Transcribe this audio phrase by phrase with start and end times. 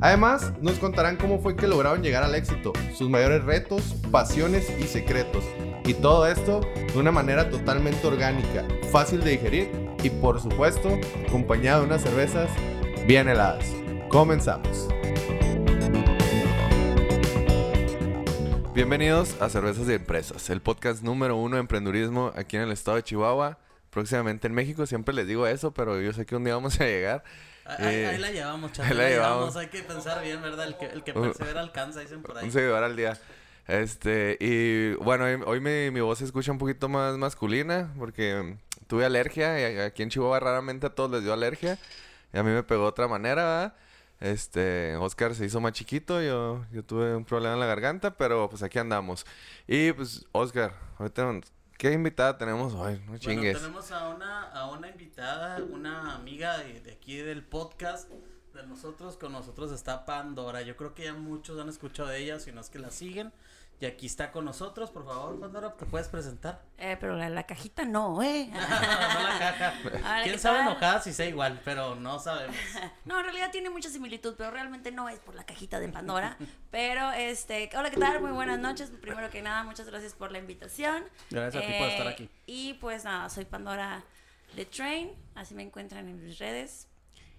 [0.00, 4.84] Además, nos contarán cómo fue que lograron llegar al éxito, sus mayores retos, pasiones y
[4.84, 5.44] secretos.
[5.84, 9.70] Y todo esto de una manera totalmente orgánica, fácil de digerir
[10.02, 12.50] y por supuesto, acompañado de unas cervezas
[13.06, 13.66] bien heladas.
[14.08, 14.88] Comenzamos.
[18.74, 22.96] Bienvenidos a Cervezas y Empresas, el podcast número uno de emprendurismo aquí en el estado
[22.96, 23.58] de Chihuahua,
[23.90, 24.84] próximamente en México.
[24.84, 27.22] Siempre les digo eso, pero yo sé que un día vamos a llegar.
[27.66, 28.92] Ahí, Eh, ahí la llevamos, chaval.
[28.92, 29.56] ahí la llevamos.
[29.56, 30.66] Hay que pensar bien, ¿verdad?
[30.66, 32.44] El que, el que persevera alcanza, dicen por ahí.
[32.44, 33.18] Un seguidor al día.
[33.66, 38.56] Este, y bueno, hoy, hoy mi, mi voz se escucha un poquito más masculina porque
[38.86, 41.78] tuve alergia y aquí en Chihuahua raramente a todos les dio alergia
[42.34, 43.74] y a mí me pegó de otra manera, ¿verdad?
[44.20, 48.48] Este, Oscar se hizo más chiquito, yo, yo tuve un problema en la garganta, pero
[48.50, 49.24] pues aquí andamos.
[49.66, 51.40] Y pues, Oscar, ahorita,
[51.78, 52.94] ¿qué invitada tenemos hoy?
[53.00, 53.58] No Bueno, chingues.
[53.58, 58.10] tenemos a una, a una invitada, una amiga de, de aquí del podcast
[58.54, 59.16] de nosotros.
[59.16, 60.62] Con nosotros está Pandora.
[60.62, 63.32] Yo creo que ya muchos han escuchado de ella, si no es que la siguen.
[63.80, 64.90] Y aquí está con nosotros.
[64.90, 66.62] Por favor, Pandora, ¿te puedes presentar?
[66.78, 68.48] Eh, pero la, la cajita no, ¿eh?
[68.52, 69.74] no la caja.
[70.22, 70.68] ¿Quién ¿qué sabe tal?
[70.68, 71.60] enojada si sea igual?
[71.64, 72.56] Pero no sabemos.
[73.04, 76.38] No, en realidad tiene mucha similitud, pero realmente no es por la cajita de Pandora.
[76.70, 78.20] Pero, este, hola, ¿qué tal?
[78.22, 78.90] Muy buenas noches.
[79.02, 81.04] Primero que nada, muchas gracias por la invitación.
[81.30, 82.30] Gracias a ti por estar Eh, aquí.
[82.46, 84.02] Y pues nada, soy Pandora
[84.56, 86.88] de Train, así me encuentran en mis redes.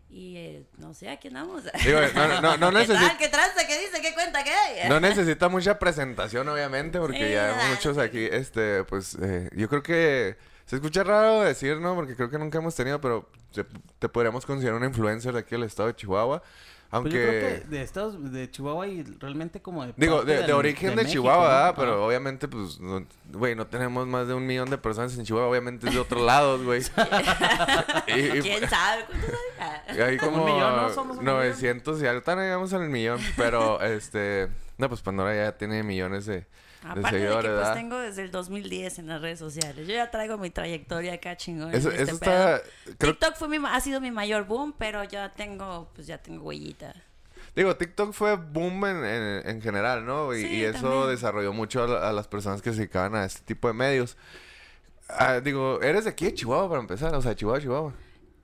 [0.10, 1.64] Y eh, no sé, aquí andamos.
[1.84, 3.08] Digo, no, no, no, ¿Qué necesito...
[3.08, 3.18] tal?
[3.18, 3.68] ¿Qué tranza?
[3.68, 4.02] ¿Qué dice?
[4.02, 4.44] ¿Qué cuenta?
[4.44, 4.52] ¿Qué?
[4.88, 7.70] No necesita mucha presentación, obviamente, porque Sí, ya ¿verdad?
[7.70, 11.96] muchos aquí, este, pues, eh, yo creo que se escucha raro decir, ¿no?
[11.96, 13.66] Porque creo que nunca hemos tenido, pero te,
[14.00, 16.42] te podríamos considerar una influencer de aquí del estado de Chihuahua.
[16.96, 20.32] Aunque, Pues yo creo que de Estados de Chihuahua y realmente como de digo, parte
[20.32, 21.74] de, de del- origen de, México, Chihuahua.
[21.76, 25.50] Pero obviamente, pues, no- güey, no, tenemos más de un millón de personas en Chihuahua,
[25.50, 26.82] obviamente es de otros lados, güey.
[28.08, 29.06] y, y- ¿Quién sabe?
[29.08, 29.40] ¿Cuántos
[29.90, 29.98] hay?
[29.98, 30.90] y hay como Un millón, ¿no?
[30.94, 31.36] Somos un millón.
[31.38, 34.48] 900 y ahorita llegamos al millón, pero, este,
[34.78, 36.46] no, pues Pandora ya tiene millones de, de
[36.86, 39.88] Aparte de que pues tengo desde el 2010 en las redes sociales.
[39.88, 41.74] Yo ya traigo mi trayectoria acá chingón.
[41.74, 42.56] Eso, este eso pedo.
[42.58, 42.62] está.
[42.98, 46.44] Creo, TikTok fue mi, ha sido mi mayor boom, pero ya tengo, pues ya tengo
[46.44, 46.94] huellita.
[47.56, 50.34] digo, TikTok fue boom en, en, en general, ¿no?
[50.34, 51.10] Y, Sí, y eso también.
[51.10, 54.18] desarrolló mucho a, la- a las personas que se dedicaban a este tipo de medios.
[55.08, 57.94] Ah, digo, eres de aquí de Chihuahua para empezar, o sea, Chihuahua, Chihuahua.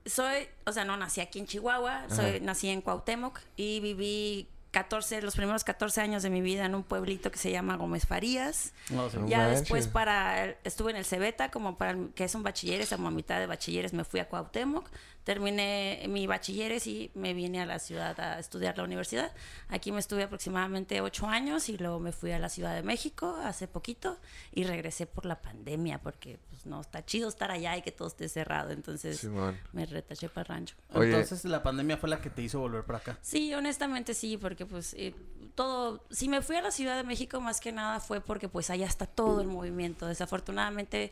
[0.05, 5.21] Soy, o sea, no nací aquí en Chihuahua, soy, nací en Cuauhtémoc y viví 14,
[5.21, 8.71] los primeros 14 años de mi vida en un pueblito que se llama Gómez Farías.
[8.89, 9.59] No, ya manches.
[9.61, 13.11] después para estuve en el Cebeta como para el- que es un bachilleres, como a
[13.11, 14.87] mitad de bachilleres me fui a Cuauhtémoc,
[15.23, 19.31] terminé mi bachilleres y me vine a la ciudad a estudiar la universidad.
[19.69, 23.37] Aquí me estuve aproximadamente ocho años y luego me fui a la Ciudad de México
[23.43, 24.17] hace poquito
[24.51, 28.07] y regresé por la pandemia porque pues no está chido estar allá y que todo
[28.07, 29.57] esté cerrado, entonces Simón.
[29.73, 30.75] me retaché para el rancho.
[30.93, 31.09] Oye.
[31.09, 33.17] Entonces la pandemia fue la que te hizo volver para acá.
[33.21, 35.13] Sí, honestamente sí, porque pues eh,
[35.55, 38.69] todo, si me fui a la Ciudad de México más que nada fue porque pues
[38.69, 40.07] allá está todo el movimiento.
[40.07, 41.11] Desafortunadamente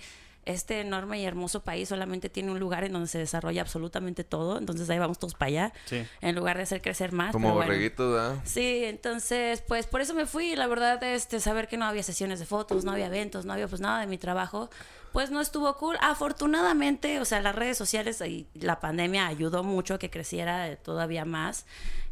[0.52, 4.58] este enorme y hermoso país solamente tiene un lugar en donde se desarrolla absolutamente todo,
[4.58, 6.06] entonces ahí vamos todos para allá, Sí.
[6.22, 7.32] en lugar de hacer crecer más.
[7.32, 8.42] Como pero bueno.
[8.46, 10.56] Sí, entonces, pues por eso me fui.
[10.56, 13.68] La verdad, este, saber que no había sesiones de fotos, no había eventos, no había
[13.68, 14.70] pues nada de mi trabajo,
[15.14, 15.98] pues no estuvo cool.
[16.02, 20.76] Afortunadamente, o sea, las redes sociales y la pandemia ayudó mucho a que creciera eh,
[20.78, 21.66] todavía más.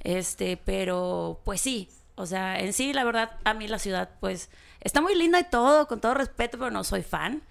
[0.04, 4.50] Este, pero pues sí, o sea, en sí, la verdad, a mí la ciudad, pues,
[4.82, 7.42] está muy linda y todo, con todo respeto, pero no soy fan.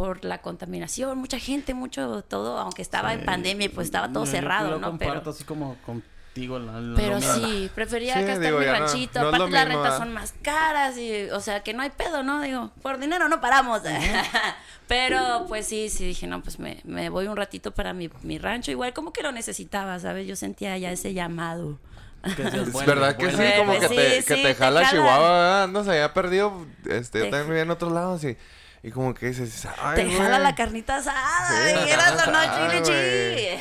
[0.00, 4.24] Por la contaminación, mucha gente, mucho todo, aunque estaba en pandemia y pues estaba todo
[4.24, 4.88] Yo cerrado, lo ¿no?
[4.92, 6.58] comparto Pero, así como contigo.
[6.58, 7.34] La, la- pero lo mismo.
[7.48, 9.20] sí, prefería Sí, acá estar digo, en mi no- ranchito.
[9.20, 12.22] no Aparte las mismo, rentas son más caras y, o sea, que no hay pedo,
[12.22, 12.40] ¿no?
[12.40, 13.82] Digo, por dinero no paramos.
[14.88, 18.38] pero pues sí, sí dije, no, pues me, me voy un ratito para mi, mi
[18.38, 18.70] rancho.
[18.70, 20.26] Igual como que lo necesitaba, ¿sabes?
[20.26, 21.78] Yo sentía ya ese llamado.
[22.24, 22.36] Es
[22.72, 23.56] "Vuelve, verdad que sí, vuelve".
[23.58, 24.90] como que Sí, te, sí, te te jala jala.
[24.90, 25.62] Chihuahua, ¿verdad?
[25.64, 28.36] Andas allá perdido, este, yo también vivía en otros lados y,
[28.82, 32.80] y como que dices, ay, Te jala la carnita asada, Sí, la dijeras carne o
[32.80, 33.60] no, chile.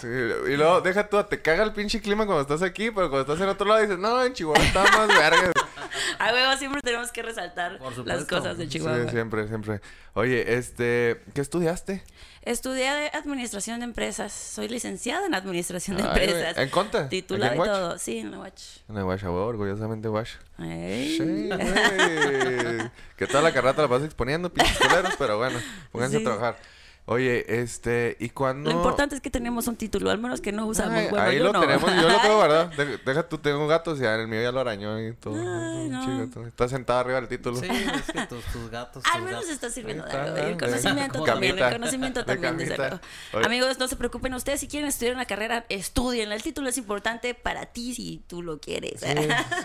[0.00, 0.06] Sí,
[0.52, 3.42] y luego deja tú, te caga el pinche clima cuando estás aquí, pero cuando estás
[3.44, 5.52] en otro lado dices, no, en Chihuahua está más verga.
[6.18, 9.10] A huevo siempre tenemos que resaltar las cosas de Sí, Chihuahua.
[9.10, 9.80] siempre, siempre.
[10.14, 12.02] Oye, este, ¿qué estudiaste?
[12.44, 14.32] Estudié administración de empresas.
[14.32, 16.58] Soy licenciada en administración de Ay, güey, empresas.
[16.58, 17.08] ¿En Conta?
[17.08, 17.70] Titulada ¿Aquí y Watch?
[17.70, 17.98] todo.
[17.98, 18.62] Sí, en la Watch.
[18.88, 20.08] En la huevo, orgullosamente.
[20.58, 21.16] Ey.
[21.16, 21.48] Sí,
[23.16, 25.58] que toda la carrera te la vas exponiendo, pinches culeros, pero bueno,
[25.90, 26.22] pónganse Sí.
[26.22, 26.56] a trabajar.
[27.06, 28.70] Oye, este, ¿y cuándo?
[28.70, 30.94] Lo importante es que tenemos un título, al menos que no usamos.
[30.98, 31.60] Ay, bueno, ahí yo lo no.
[31.60, 32.70] tenemos, yo lo tengo guardado.
[32.74, 35.34] Deja, deja tú, tengo gatos y en el mío ya lo arañó y todo.
[35.34, 36.30] Ay, no.
[36.30, 36.46] Todo.
[36.46, 37.58] Está sentado arriba del título.
[37.58, 39.04] Sí, es que tus, tus gatos.
[39.12, 39.50] Al menos gatos.
[39.54, 40.34] está sirviendo de Ahí algo.
[40.36, 42.88] está, y El de conocimiento también, camita, el conocimiento de también, desde camita.
[42.88, 43.06] luego.
[43.34, 43.46] Oye.
[43.46, 44.32] Amigos, no se preocupen.
[44.32, 46.32] Ustedes si quieren estudiar una carrera, estudien.
[46.32, 49.02] El título es importante para ti si tú lo quieres.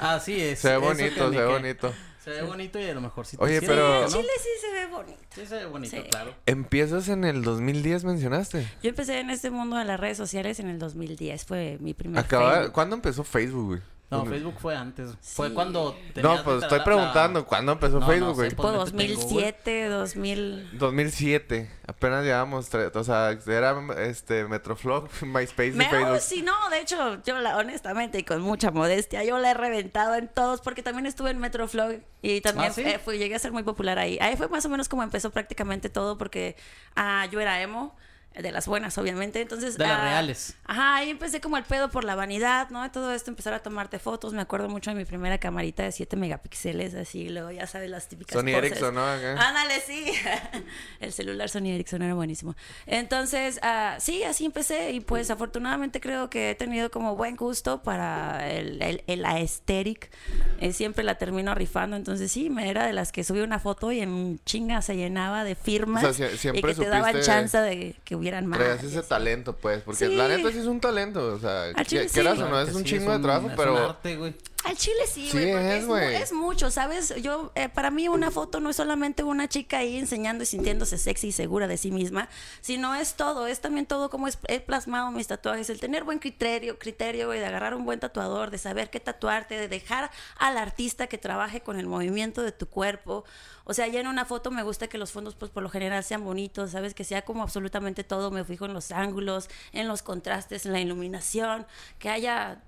[0.01, 0.59] Así es.
[0.59, 1.94] Se ve bonito, se ve que- bonito.
[2.24, 4.07] Se ve bonito y a lo mejor sí te Oye, sirve, pero- ¿no?
[4.07, 5.19] Chile sí se ve bonito.
[5.33, 6.04] Sí se ve bonito, Sí.
[6.10, 6.33] claro.
[6.45, 8.68] Empiezas en el 2010, mencionaste.
[8.83, 11.45] Yo empecé en este mundo de las redes sociales en el 2010.
[11.45, 12.74] Fue mi primer Acaba, Facebook.
[12.74, 13.81] ¿Cuándo empezó Facebook, güey?
[14.12, 14.26] No.
[14.26, 15.12] Facebook fue antes.
[15.22, 15.96] Fue cuando.
[16.16, 18.50] No, pues estoy la- preguntando, ¿cuándo empezó No, Facebook, no güey?
[18.50, 19.28] sé, Tipo Pues, me tengo, güey.
[19.36, 20.70] 2007, 2000.
[20.80, 26.20] 2007, apenas llevamos, tre- o sea, era este Metroflog, MySpace Me y Facebook.
[26.22, 30.16] sí, no, de hecho, yo la, honestamente y con mucha modestia, yo la he reventado
[30.16, 32.82] en todos porque también estuve en Metroflog y también ¿Ah, sí?
[32.82, 34.18] eh, fui- llegué a ser muy popular ahí.
[34.22, 36.56] Ahí fue más o menos como empezó prácticamente todo porque
[36.96, 37.96] ah, yo era emo,
[38.36, 39.78] de las buenas obviamente, entonces...
[39.78, 40.56] De las ah, reales.
[40.66, 42.90] Ajá, ahí empecé como el pedo por la vanidad, ¿no?
[42.92, 46.16] Todo esto, empezar a tomarte fotos, me acuerdo mucho de mi primera camarita de 7
[46.16, 48.58] megapíxeles, así, luego ya sabes las típicas Sony poses.
[48.58, 49.06] Ericsson, ¿no?
[49.06, 49.31] Acá.
[49.48, 50.14] Ándale, sí.
[51.00, 52.56] el celular Sony Ericsson era buenísimo.
[52.86, 57.84] Entonces, ah, sí, así empecé y pues afortunadamente creo que he tenido como buen gusto
[57.84, 60.12] para el, el, el aesthetic.
[60.60, 63.92] Eh, siempre la termino rifando, entonces sí, me era de las que subía una foto
[63.92, 67.22] y en chinga se llenaba de firmas O sea, sie- siempre y que te daban
[67.22, 68.60] chance de que hubieran más.
[68.60, 69.10] Ese así.
[69.10, 70.16] talento, pues, porque Sí.
[70.16, 71.98] la neta sí es un talento, o sea, que, sí.
[72.13, 73.74] quieras o no, es un sí, chingo de un- trabajo, es pero...
[73.74, 74.33] un arte, güey.
[74.66, 76.16] Al chile sí, Sí güey, porque es, güey.
[76.16, 77.14] es mucho, ¿sabes?
[77.22, 80.98] Yo, eh, para mí una foto no es solamente una chica ahí enseñando y sintiéndose
[80.98, 82.28] sexy y segura de sí misma,
[82.62, 86.20] sino es todo, es también todo como es- he plasmado mis tatuajes, el tener buen
[86.20, 90.58] criterio, criterio, güey, de agarrar un buen tatuador, de saber qué tatuarte, de dejar al
[90.58, 93.24] artista que trabaje con el movimiento de tu cuerpo.
[93.64, 96.04] O sea, ya en una foto me gusta que los fondos, pues por lo general
[96.04, 96.94] sean bonitos, ¿sabes?
[96.94, 100.80] Que sea como absolutamente todo, me fijo en los ángulos, en los contrastes, en la
[100.82, 101.66] iluminación,
[101.98, 102.62] que haya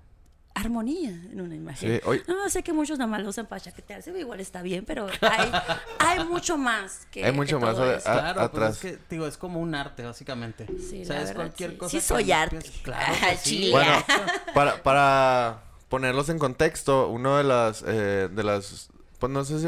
[0.54, 1.94] armonía en una imagen.
[1.96, 4.84] Sí, oye- No, sé que muchos nada más lo usan para chaquetearse, igual está bien,
[4.84, 5.50] pero hay,
[5.98, 8.08] hay mucho más que Hay mucho que más todo de- eso.
[8.10, 8.78] a- Claro, atrás.
[8.80, 10.66] pues es que, digo, es como un arte, básicamente.
[10.78, 11.76] Sí, o sea, la es verdad, cualquier sí.
[11.76, 11.90] cosa.
[11.90, 12.58] Sí soy arte.
[12.82, 13.50] Claro que sí.
[13.50, 13.70] chile.
[13.72, 13.92] Bueno,
[14.54, 19.66] para, para ponerlos en contexto, uno de las, eh, de las, pues no sé si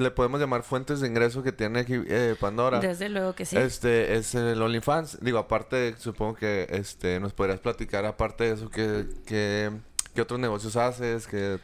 [0.00, 2.80] le podemos llamar fuentes de ingreso que tiene aquí eh, Pandora.
[2.80, 3.56] Desde luego que sí.
[3.56, 5.18] Este es el OnlyFans.
[5.20, 9.70] Digo, aparte, supongo que este nos podrías platicar, aparte de eso, que, que,
[10.14, 11.58] qué otros negocios haces, qué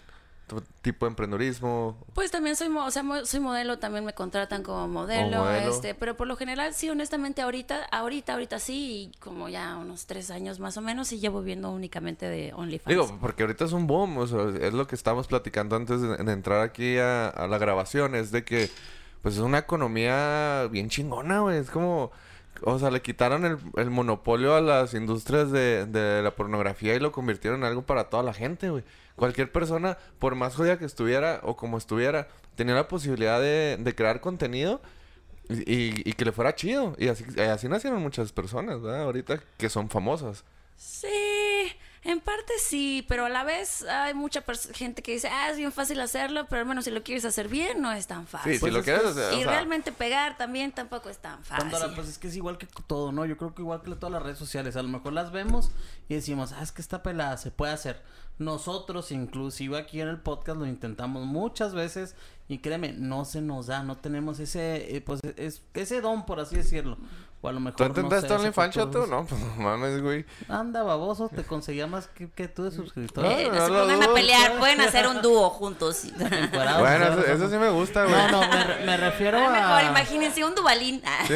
[0.83, 1.97] tipo de emprendedurismo.
[2.13, 5.71] Pues también soy, o sea, soy modelo, también me contratan como modelo, Como modelo.
[5.71, 10.07] este, pero por lo general sí, honestamente ahorita, ahorita, ahorita sí, y como ya unos
[10.07, 12.89] tres años más o menos, y llevo viendo únicamente de OnlyFans.
[12.89, 16.17] Digo, porque ahorita es un boom, o sea, es lo que estábamos platicando antes de,
[16.17, 18.69] de entrar aquí a, a la grabación, es de que,
[19.23, 22.11] pues es una economía bien chingona, güey, es como,
[22.63, 23.45] o sea, le quitaron
[23.77, 28.23] el, monopolio a las industrias de, la pornografía y lo convirtieron en algo para toda
[28.23, 28.85] la gente, güey.
[29.17, 34.21] Cualquier persona, por más jodida que estuviera o como estuviera, tenía la posibilidad de, crear
[34.21, 34.81] contenido
[35.49, 36.95] y, y- y que le fuera chido.
[36.99, 39.03] Y así, así nacieron muchas personas, ¿verdad?
[39.03, 40.45] Ahorita que son famosas.
[40.77, 41.09] Sí,
[42.03, 44.43] en parte sí, pero a la vez hay mucha
[44.73, 47.49] gente que dice, ah, es bien fácil hacerlo, pero al menos si lo quieres hacer
[47.49, 48.53] bien, no es tan fácil.
[48.53, 51.19] Sí, si Pues lo quieres es- hacer, o y sea, realmente pegar también tampoco es
[51.19, 51.71] tan fácil.
[51.95, 53.27] Pues es que es igual que todo, ¿no?
[53.27, 54.77] Yo creo que igual que todas las redes sociales.
[54.77, 55.71] A lo mejor las vemos
[56.09, 58.03] y decimos, ah, es que está pelada, se puede hacer.
[58.39, 62.17] Nosotros, inclusive aquí en el podcast, lo intentamos muchas veces
[62.49, 66.41] y créeme, no se nos da, no tenemos ese, eh, pues, es, ese don, por
[66.41, 66.97] así decirlo.
[67.43, 67.77] O a lo mejor.
[67.77, 69.07] ¿Tú no intentaste sé, OnlyFans, chato?
[69.07, 70.27] No, pues no mames, güey.
[70.49, 73.33] Anda, baboso, te conseguía más que, que tú de suscriptores.
[73.33, 76.03] Eh, No, no, se no pongan a pelear, pueden hacer un dúo juntos.
[76.53, 78.15] Bueno, eso, eso sí me gusta, güey.
[78.15, 81.03] No, no, me, re- me refiero A mejor, imagínense un dubalín.
[81.27, 81.35] Sí.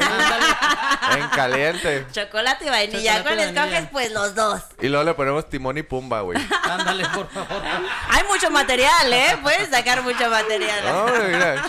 [1.19, 2.07] en caliente.
[2.13, 3.19] Chocolate y vainilla.
[3.19, 3.89] Chocolate ¿Cuál escoges?
[3.91, 4.61] Pues los dos.
[4.83, 6.39] Y luego le ponemos timón y pumba, güey.
[6.65, 7.63] Ándale, por favor.
[8.11, 9.39] Hay mucho material, ¿eh?
[9.43, 10.85] Puedes sacar mucho material.
[10.85, 11.65] No, mira.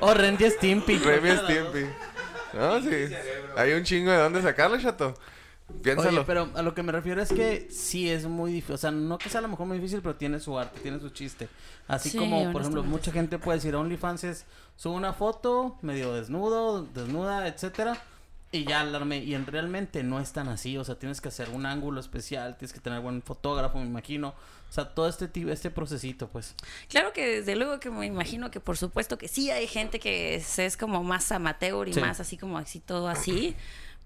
[0.00, 0.98] O Rendy Stimpy.
[0.98, 1.86] Remy Stimpy.
[2.54, 3.08] No, sí.
[3.56, 5.14] Hay un chingo de dónde sacarlo, chato.
[5.82, 6.18] Piénsalo.
[6.18, 8.74] Oye, pero a lo que me refiero es que sí es muy difícil.
[8.74, 11.00] O sea, no que sea a lo mejor muy difícil, pero tiene su arte, tiene
[11.00, 11.48] su chiste.
[11.88, 14.44] Así Sí, como, por ejemplo, mucha gente puede decir OnlyFans es
[14.76, 17.96] sube una foto, medio desnudo, desnuda, etcétera.
[18.54, 21.48] Y ya alarme, y en, realmente no es tan así, o sea, tienes que hacer
[21.50, 24.34] un ángulo especial, tienes que tener buen fotógrafo, me imagino.
[24.68, 26.54] O sea, todo este tipo, este procesito, pues.
[26.88, 30.34] Claro que desde luego que me imagino que por supuesto que sí hay gente que
[30.34, 32.00] es, es como más amateur y Sí.
[32.00, 33.56] más así como así todo así.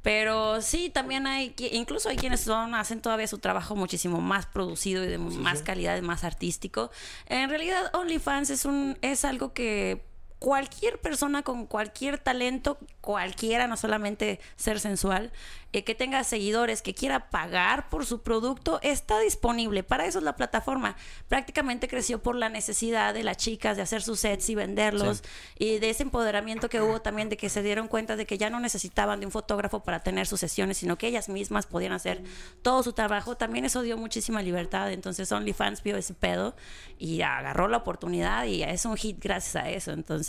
[0.02, 5.02] Pero sí, también hay, incluso hay quienes son, hacen todavía su trabajo muchísimo más producido
[5.02, 6.92] y de más calidad, más artístico.
[7.26, 10.04] En realidad, OnlyFans es un, es algo que
[10.38, 15.32] cualquier persona con cualquier talento, cualquiera, no solamente ser sensual,
[15.72, 19.82] eh, que tenga seguidores, que quiera pagar por su producto, está disponible.
[19.82, 20.96] Para eso es la plataforma.
[21.28, 25.22] Prácticamente creció por la necesidad de las chicas de hacer sus sets y venderlos
[25.58, 28.50] y de ese empoderamiento que hubo también de que se dieron cuenta de que ya
[28.50, 32.22] no necesitaban de un fotógrafo para tener sus sesiones, sino que ellas mismas podían hacer
[32.62, 33.36] todo su trabajo.
[33.36, 34.92] También eso dio muchísima libertad.
[34.92, 36.56] Entonces OnlyFans vio ese pedo
[36.98, 39.92] y agarró la oportunidad y es un hit gracias a eso.
[39.92, 40.25] Entonces,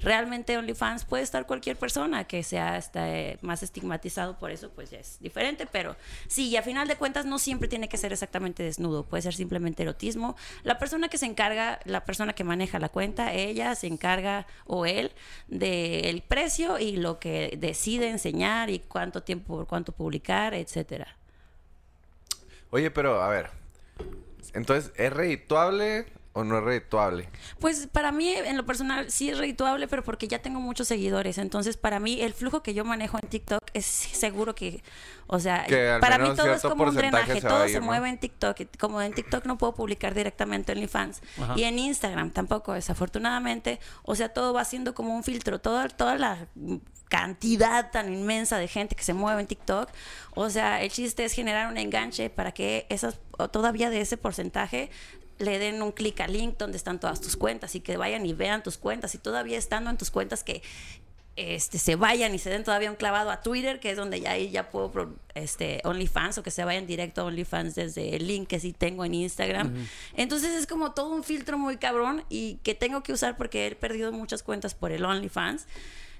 [0.00, 4.98] realmente OnlyFans puede estar cualquier persona que sea este, más estigmatizado por eso, pues ya
[4.98, 5.66] es diferente.
[5.66, 5.96] Pero
[6.28, 9.34] sí, y a final de cuentas no siempre tiene que ser exactamente desnudo, puede ser
[9.34, 10.36] simplemente erotismo.
[10.62, 14.86] La persona que se encarga, la persona que maneja la cuenta, ella se encarga o
[14.86, 15.12] él
[15.48, 21.16] del precio y lo que decide enseñar y cuánto tiempo, por cuánto publicar, etcétera.
[22.70, 23.50] Oye, pero a ver.
[24.54, 27.30] Entonces, ¿es redituable o no es redituable?
[27.60, 31.38] Pues para mí, en lo personal, sí es redituable, pero porque ya tengo muchos seguidores.
[31.38, 34.82] Entonces, para mí, el flujo que yo manejo en TikTok es seguro que,
[35.28, 37.40] o sea, Que para mí todo es como un drenaje.
[37.40, 37.86] se Todo ir, se ¿no?
[37.86, 38.58] mueve en TikTok.
[38.78, 41.22] Como en TikTok no puedo publicar directamente en OnlyFans.
[41.56, 43.80] Y en Instagram tampoco, desafortunadamente.
[44.02, 45.58] O sea, todo va siendo como un filtro.
[45.58, 46.48] Toda, toda la
[47.08, 49.88] cantidad tan inmensa de gente que se mueve en TikTok.
[50.34, 54.18] O sea, el chiste es generar un enganche para que esas, o todavía de ese
[54.18, 54.90] porcentaje
[55.38, 58.32] le den un clic al link donde están todas tus cuentas y que vayan y
[58.32, 60.62] vean tus cuentas y todavía estando en tus cuentas que
[61.36, 64.30] este, se vayan y se den todavía un clavado a Twitter, que es donde ya
[64.30, 68.26] ahí ya puedo pro- este OnlyFans o que se vayan directo a OnlyFans desde el
[68.26, 69.74] link que sí tengo en Instagram.
[70.16, 73.74] Entonces es como todo un filtro muy cabrón y que tengo que usar porque he
[73.74, 75.66] perdido muchas cuentas por el OnlyFans.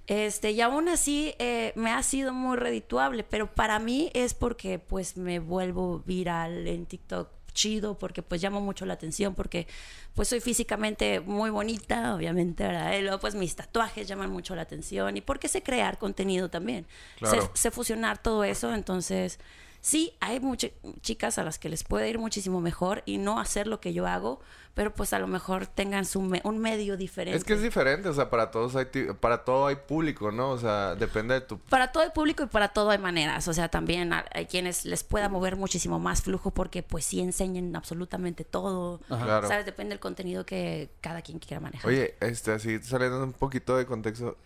[0.06, 4.78] Este, y aún así eh, me ha sido muy redituable, pero para mí es porque
[4.78, 9.66] pues me vuelvo viral en TikTok chido porque pues llamo mucho la atención porque
[10.14, 14.62] pues soy físicamente muy bonita obviamente verdad y luego pues mis tatuajes llaman mucho la
[14.62, 16.86] atención y porque sé crear contenido también
[17.18, 17.42] Claro.
[17.42, 19.38] sé, sé fusionar todo eso entonces
[19.86, 23.68] sí hay muchas chicas a las que les puede ir muchísimo mejor y no hacer
[23.68, 24.40] lo que yo hago
[24.74, 28.10] pero pues a lo mejor tengan su me- un medio diferente Es que es diferente,
[28.10, 28.84] o sea, para todos hay
[29.20, 30.50] para todo hay público, ¿no?
[30.50, 33.48] O sea, depende de tu para todo el público y para todo hay maneras.
[33.48, 37.20] O sea, también hay hay quienes les pueda mover muchísimo más flujo porque pues sí
[37.20, 38.98] enseñan absolutamente todo.
[39.08, 39.48] Claro.
[39.48, 39.64] ¿Sabes?
[39.64, 41.88] Depende del contenido que cada quien quiera manejar.
[41.88, 44.36] Oye, este así saliendo un poquito de contexto,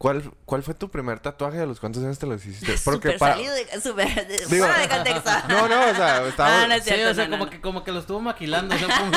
[0.00, 1.60] ¿Cuál, ¿Cuál fue tu primer tatuaje?
[1.60, 2.74] ¿A los cuántos años te lo hiciste?
[2.78, 5.30] Súper para- salido de, Digo- fuera de contexto.
[5.50, 6.62] No, no, o sea, estaba...
[6.62, 7.50] Ah, no es Sí, cierto, o sea, no, como, no.
[7.50, 9.14] Que, como que lo estuvo maquilando, o sea, fue un.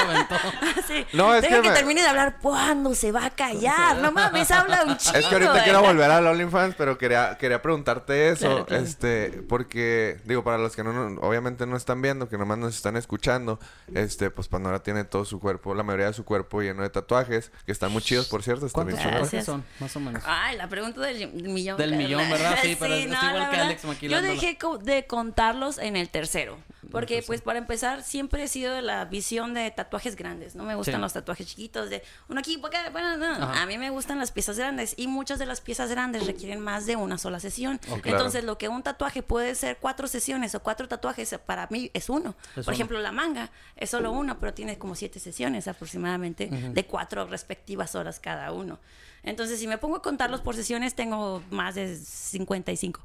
[0.85, 1.05] Sí.
[1.13, 2.37] No, es Deja que que, me- termine de hablar.
[2.41, 3.95] ¿Cuándo se va a callar?
[3.99, 5.17] No mames, habla un chico.
[5.17, 8.47] Es que ahorita quiero volver al OnlyFans, pero quería, quería preguntarte eso.
[8.49, 8.83] Claro, claro.
[8.83, 12.75] Este, porque, digo, para los que no, no- obviamente no están viendo, que nomás nos
[12.75, 13.57] están escuchando,
[13.95, 17.53] este, pues Pandora tiene todo su cuerpo, la mayoría de su cuerpo lleno de tatuajes,
[17.65, 18.65] que están muy chidos, por cierto.
[18.65, 19.31] Están ¿Cuántos bien chidos.
[19.31, 19.45] Gracias.
[19.45, 20.23] tatuajes son, más o menos?
[20.25, 21.77] Ay, la pregunta del millón.
[21.77, 22.57] Del millón, ¿verdad?
[22.61, 24.33] Sí, pero es- es igual que verdad, Alex Yo maquilándola.
[24.33, 26.57] dejé de contarlos en el tercero.
[26.91, 27.27] Porque, tercero.
[27.27, 30.55] pues, para empezar, siempre he sido de la visión de tatuajes grandes.
[30.55, 31.01] No me gustan Sí.
[31.01, 32.89] los tatuajes chiquitos de uno aquí, acá.
[32.91, 33.25] Bueno, no.
[33.25, 33.61] Ajá.
[33.61, 34.93] A mí me gustan las piezas grandes.
[34.97, 37.79] Y muchas de las piezas grandes requieren más de una sola sesión.
[37.89, 38.05] Ok.
[38.07, 42.09] Entonces, lo que un tatuaje puede ser cuatro sesiones o cuatro tatuajes, para mí es
[42.09, 42.35] uno.
[42.49, 42.71] Es por uno.
[42.73, 47.95] ejemplo, la manga es solo uno, pero tiene como siete sesiones aproximadamente, de cuatro respectivas
[47.95, 48.79] horas cada uno.
[49.23, 53.01] Entonces, si me pongo a contarlos por sesiones, tengo más de 55.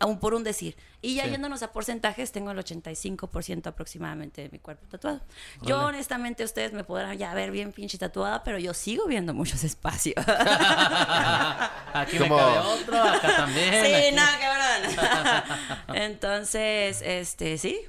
[0.00, 0.76] Aún por un decir.
[1.00, 1.30] Y ya Sí.
[1.30, 5.20] yéndonos a porcentajes, tengo el 85% aproximadamente de mi cuerpo tatuado.
[5.62, 9.62] Yo, honestamente, ustedes me podrán ya ver bien pinche tatuada, pero yo sigo viendo muchos
[9.62, 10.16] espacios.
[11.94, 13.84] Aquí Como- me cabe otro, acá también.
[13.84, 15.44] sí, aquí- no, cabrón.
[15.94, 17.80] Entonces, este, sí.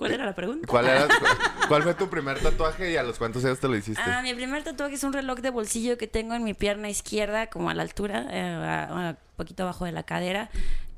[0.00, 0.66] ¿Cuál era la pregunta?
[0.66, 1.06] ¿Cuál, era,
[1.68, 4.00] ¿Cuál fue tu primer tatuaje y a los cuántos años te lo hiciste?
[4.04, 7.48] Ah, mi primer tatuaje es un reloj de bolsillo que tengo en mi pierna izquierda,
[7.48, 10.50] como a la altura, eh, a- a poquito abajo de la cadera.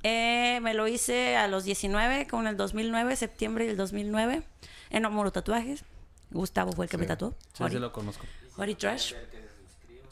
[0.04, 4.42] Eh, me lo hice a los 19, con el 2009, septiembre del 2009,
[4.90, 5.84] en Amoro Tatuajes.
[6.30, 7.34] Gustavo fue el que me tatuó.
[7.54, 8.24] Sí, sí lo conozco.
[8.56, 9.14] Hori Trash.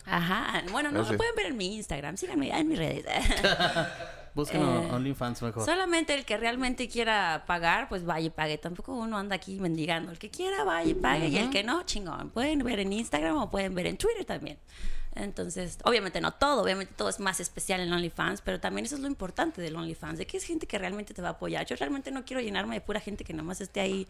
[0.04, 0.62] Ajá.
[0.73, 2.16] Bueno, no lo pueden ver en mi Instagram.
[2.16, 3.04] Síganme en mis redes.
[4.34, 5.64] Busquen Eh, OnlyFans mejor.
[5.64, 8.58] Solamente el que realmente quiera pagar, pues vaya y pague.
[8.58, 10.12] Tampoco uno anda aquí mendigando.
[10.12, 11.28] El que quiera, vaya y pague.
[11.28, 12.30] Y el que no, chingón.
[12.30, 14.58] Pueden ver en Instagram o pueden ver en Twitter también.
[15.14, 19.00] Entonces, obviamente no todo, obviamente todo es más especial en OnlyFans, pero también eso es
[19.00, 21.66] lo importante del OnlyFans, de que es gente que realmente te va a apoyar.
[21.66, 24.06] Yo realmente no quiero llenarme de pura gente que nomás esté ahí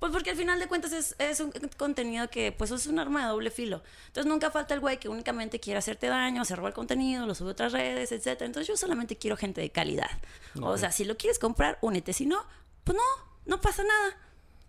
[0.00, 3.20] pues porque al final de cuentas es, es, un contenido que pues es un arma
[3.20, 3.82] de doble filo.
[4.06, 7.34] Entonces nunca falta el güey que únicamente quiere hacerte daño, se roba el contenido, lo
[7.34, 8.40] sube a otras redes, etc.
[8.40, 10.10] Entonces yo solamente quiero gente de calidad.
[10.62, 12.14] O sea, si lo quieres comprar, únete.
[12.14, 12.42] Si no,
[12.82, 14.16] pues no, no pasa nada.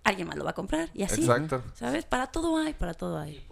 [0.03, 1.21] Alguien más lo va a comprar y así.
[1.21, 1.63] Exacto.
[1.75, 2.03] ¿Sabes?
[2.03, 3.47] Para todo hay, para todo hay.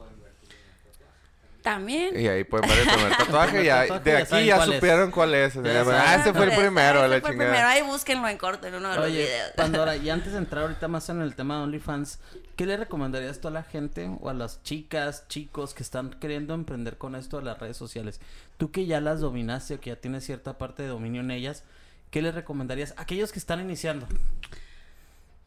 [1.62, 2.18] También.
[2.18, 3.62] Y ahí pueden ver el primer tatuaje.
[3.62, 5.58] y de aquí ya supieron cuál es.
[5.58, 7.52] ah, ese fue el primero, la chingada.
[7.52, 7.68] primero.
[7.68, 9.52] Ahí búsquenlo en corto en uno de Oye, los videos.
[9.56, 12.20] Pandora, y antes de entrar ahorita más en el tema de OnlyFans,
[12.56, 16.54] ¿qué le recomendarías tú a la gente o a las chicas, chicos que están queriendo
[16.54, 18.22] emprender con esto de las redes sociales?
[18.58, 21.64] Tú que ya las dominaste o que ya tienes cierta parte de dominio en ellas,
[22.10, 24.08] ¿qué les recomendarías a aquellos que están iniciando?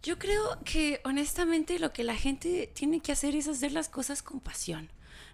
[0.02, 4.22] Yo creo que honestamente lo que la gente tiene que hacer es hacer las cosas
[4.22, 4.90] con pasión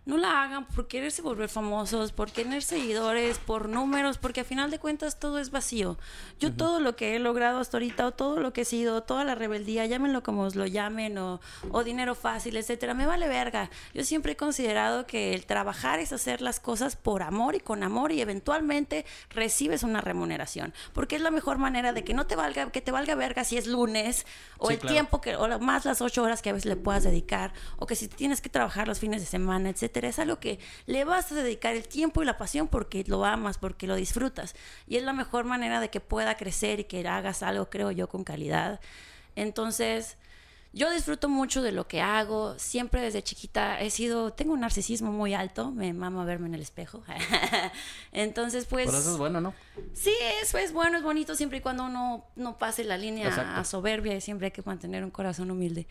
[0.08, 4.70] no la hagan por quererse volver famosos, por tener seguidores, por números, porque al final
[4.70, 5.98] de cuentas todo es vacío.
[6.40, 9.24] Yo todo lo que he logrado hasta ahorita, o todo lo que he sido, toda
[9.24, 13.68] la rebeldía, llámenlo como os lo llamen, o, o dinero fácil, etcétera, me vale verga.
[13.92, 17.82] Yo siempre he considerado que el trabajar es hacer las cosas por amor y con
[17.82, 22.34] amor y eventualmente recibes una remuneración, porque es la mejor manera de que no te
[22.34, 24.24] valga, que te valga verga si es lunes,
[24.56, 27.52] o el tiempo que, o más las ocho horas que a veces le puedas dedicar,
[27.76, 31.04] o que si tienes que trabajar los fines de semana, etcétera es algo que le
[31.04, 34.54] vas a dedicar el tiempo y la pasión porque lo amas, porque lo disfrutas.
[34.86, 38.08] Y es la mejor manera de que pueda crecer y que hagas algo, creo yo,
[38.08, 38.80] con calidad.
[39.34, 40.16] Entonces,
[40.72, 42.58] yo disfruto mucho de lo que hago.
[42.58, 46.54] Siempre desde chiquita he sido, tengo un narcisismo muy alto, me mamo a verme en
[46.54, 47.02] el espejo.
[48.12, 48.86] Entonces, pues.
[48.86, 49.54] Por eso es bueno, ¿no?
[49.94, 53.64] Sí, eso es bueno, es bonito siempre y cuando uno no pase la línea a
[53.64, 55.86] soberbia y siempre hay que mantener un corazón humilde.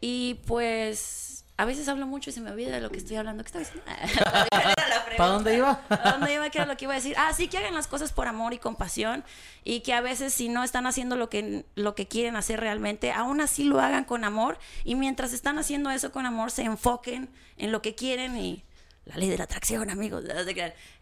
[0.00, 1.29] Y pues
[1.60, 3.44] a veces hablo mucho y se me olvida de lo que estoy hablando.
[3.44, 3.84] ¿Qué estaba diciendo?
[5.18, 5.78] ¿Para dónde iba?
[5.88, 6.48] ¿Para dónde iba?
[6.48, 7.14] ¿Qué era lo que iba a decir?
[7.18, 9.24] Ah, sí, que hagan las cosas por amor y compasión
[9.62, 13.12] y que a veces si no están haciendo lo que, lo que quieren hacer realmente,
[13.12, 17.28] aún así lo hagan con amor y mientras están haciendo eso con amor se enfoquen
[17.58, 18.64] en lo que quieren y
[19.10, 20.24] la ley de la atracción, amigos.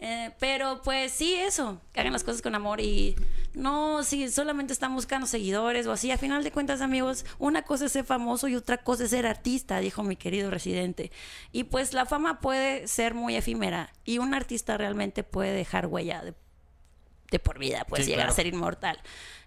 [0.01, 3.17] Eh, pero pues sí, eso, que hagan las cosas con amor y
[3.55, 7.87] no, si solamente están buscando seguidores o así, a final de cuentas, amigos, una cosa
[7.87, 11.11] es ser famoso y otra cosa es ser artista, dijo mi querido residente.
[11.53, 16.23] Y pues la fama puede ser muy efímera y un artista realmente puede dejar huella
[16.23, 19.01] de, por vida, puede llegar a ser inmortal.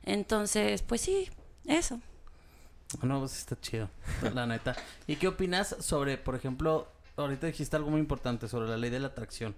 [0.04, 1.30] Entonces, pues sí,
[1.66, 2.00] eso.
[3.02, 3.90] No, pues está chido,
[4.34, 4.76] la neta.
[5.08, 6.88] ¿Y qué opinas sobre, por ejemplo,
[7.24, 9.56] ahorita dijiste algo muy importante sobre la ley de la atracción.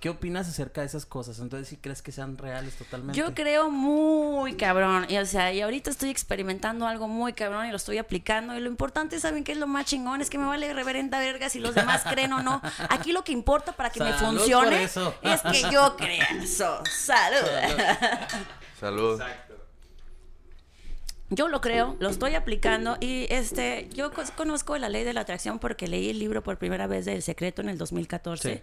[0.00, 1.38] ¿Qué opinas acerca de esas cosas?
[1.38, 3.18] Entonces, si crees que sean reales totalmente?
[3.18, 5.06] Yo creo muy cabrón.
[5.08, 8.54] Y, o sea, y ahorita estoy experimentando algo muy cabrón y lo estoy aplicando.
[8.54, 10.20] Y lo importante, ¿saben qué es lo más chingón?
[10.20, 12.60] Es que me vale reverenda verga si los demás creen o no.
[12.90, 16.82] Aquí lo que importa para que me funcione es que yo crea eso.
[16.90, 17.48] Salud.
[18.78, 19.22] Salud.
[21.28, 25.58] Yo lo creo, lo estoy aplicando y este, yo conozco la ley de la atracción
[25.58, 28.62] porque leí el libro por primera vez del secreto en el 2014.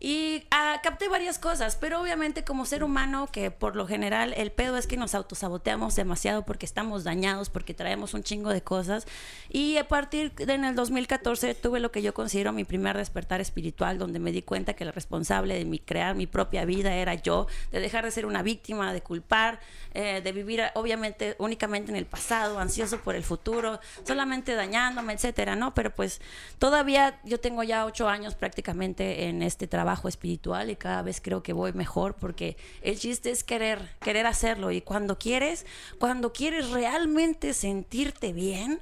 [0.00, 4.50] Y ah, capté varias cosas, pero obviamente como ser humano, que por lo general el
[4.50, 9.06] pedo es que nos autosaboteamos demasiado porque estamos dañados, porque traemos un chingo de cosas.
[9.48, 13.40] Y a partir de en el 2014 tuve lo que yo considero mi primer despertar
[13.40, 17.14] espiritual, donde me di cuenta que la responsable de mi crear mi propia vida era
[17.14, 19.60] yo, de dejar de ser una víctima, de culpar,
[19.94, 25.56] eh, de vivir obviamente únicamente en el pasado, ansioso por el futuro, solamente dañándome, etcétera,
[25.56, 25.72] ¿no?
[25.72, 26.20] Pero pues
[26.58, 31.42] todavía yo tengo ya ocho años prácticamente en este trabajo espiritual y cada vez creo
[31.42, 35.66] que voy mejor porque el chiste es querer, querer hacerlo y cuando quieres,
[35.98, 38.80] cuando quieres realmente sentirte bien,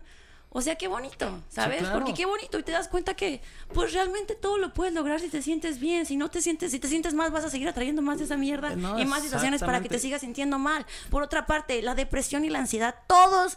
[0.54, 1.88] o sea, qué bonito, ¿sabes?
[1.88, 3.40] Porque qué bonito y te das cuenta que
[3.72, 6.78] pues realmente todo lo puedes lograr si te sientes bien, si no te sientes, si
[6.78, 9.80] te sientes mal vas a seguir atrayendo más de esa mierda y más situaciones para
[9.80, 10.84] que te sigas sintiendo mal.
[11.10, 13.56] Por otra parte, la depresión y la ansiedad, todos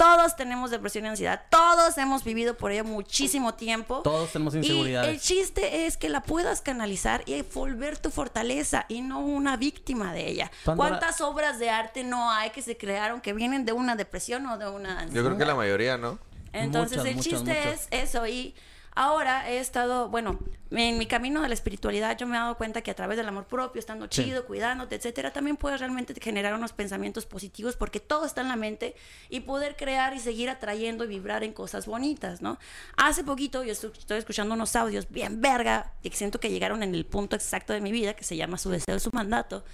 [0.00, 1.42] todos tenemos depresión y ansiedad.
[1.50, 4.00] Todos hemos vivido por ello muchísimo tiempo.
[4.02, 5.10] Todos tenemos inseguridades.
[5.10, 9.58] Y el chiste es que la puedas canalizar y volver tu fortaleza y no una
[9.58, 10.50] víctima de ella.
[10.64, 14.56] ¿Cuántas obras de arte no hay que se crearon que vienen de una depresión o
[14.56, 15.14] de una ansiedad?
[15.14, 16.18] Yo creo que la mayoría, ¿no?
[16.54, 18.54] Entonces el chiste es eso y
[19.02, 20.38] Ahora he estado, bueno,
[20.70, 23.26] en mi camino de la espiritualidad yo me he dado cuenta que a través del
[23.26, 28.26] amor propio, estando chido, cuidándote, etcétera, también puedes realmente generar unos pensamientos positivos porque todo
[28.26, 28.94] está en la mente
[29.30, 32.58] y poder crear y seguir atrayendo y vibrar en cosas bonitas, ¿no?
[32.98, 37.06] Hace poquito yo estoy, escuchando unos audios bien verga que siento que llegaron en el
[37.06, 39.64] punto exacto de mi vida que se llama su deseo y su mandato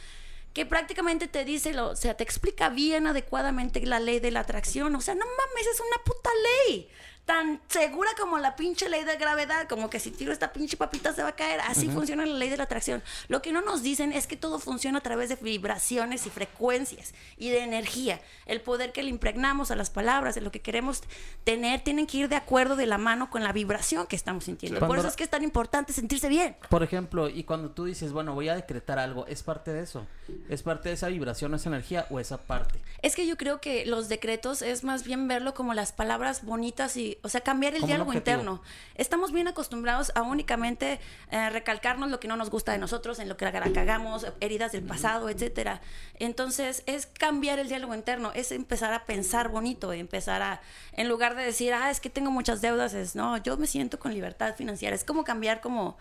[0.53, 4.41] que prácticamente te dice, lo, o sea, te explica bien adecuadamente la ley de la
[4.41, 4.95] atracción.
[4.95, 6.31] O sea, no mames, es una puta
[6.67, 6.89] ley
[7.27, 11.13] tan segura como la pinche ley de gravedad, como que si tiro esta pinche papita
[11.13, 11.61] se va a caer.
[11.61, 13.03] Así funciona la ley de la atracción.
[13.27, 17.15] Lo que no nos dicen es que todo funciona a través de vibraciones y frecuencias
[17.37, 18.21] y de energía.
[18.47, 21.03] El poder que le impregnamos a las palabras, de lo que queremos
[21.43, 24.87] tener, tienen que ir de acuerdo de la mano con la vibración que estamos sintiendo.
[24.87, 26.57] Por eso es que es tan importante sentirse bien.
[26.71, 30.07] Por ejemplo, y cuando tú dices, bueno, voy a decretar algo, ¿es parte de eso?
[30.49, 32.79] ¿Es parte de esa vibración, esa energía o esa parte?
[33.03, 36.97] Es que yo creo que los decretos es más bien verlo como las palabras bonitas
[36.97, 38.63] y, o sea, cambiar el diálogo interno.
[38.95, 41.01] Estamos bien acostumbrados a únicamente
[41.31, 44.73] eh, recalcarnos lo que no nos gusta de nosotros, en lo que la cagamos, heridas
[44.73, 45.81] del pasado, etcétera.
[46.19, 50.61] Entonces, es cambiar el diálogo interno, es empezar a pensar bonito, empezar a,
[50.93, 53.99] en lugar de decir, ah, es que tengo muchas deudas, es, no, yo me siento
[53.99, 54.95] con libertad financiera.
[54.95, 55.97] Es como cambiar como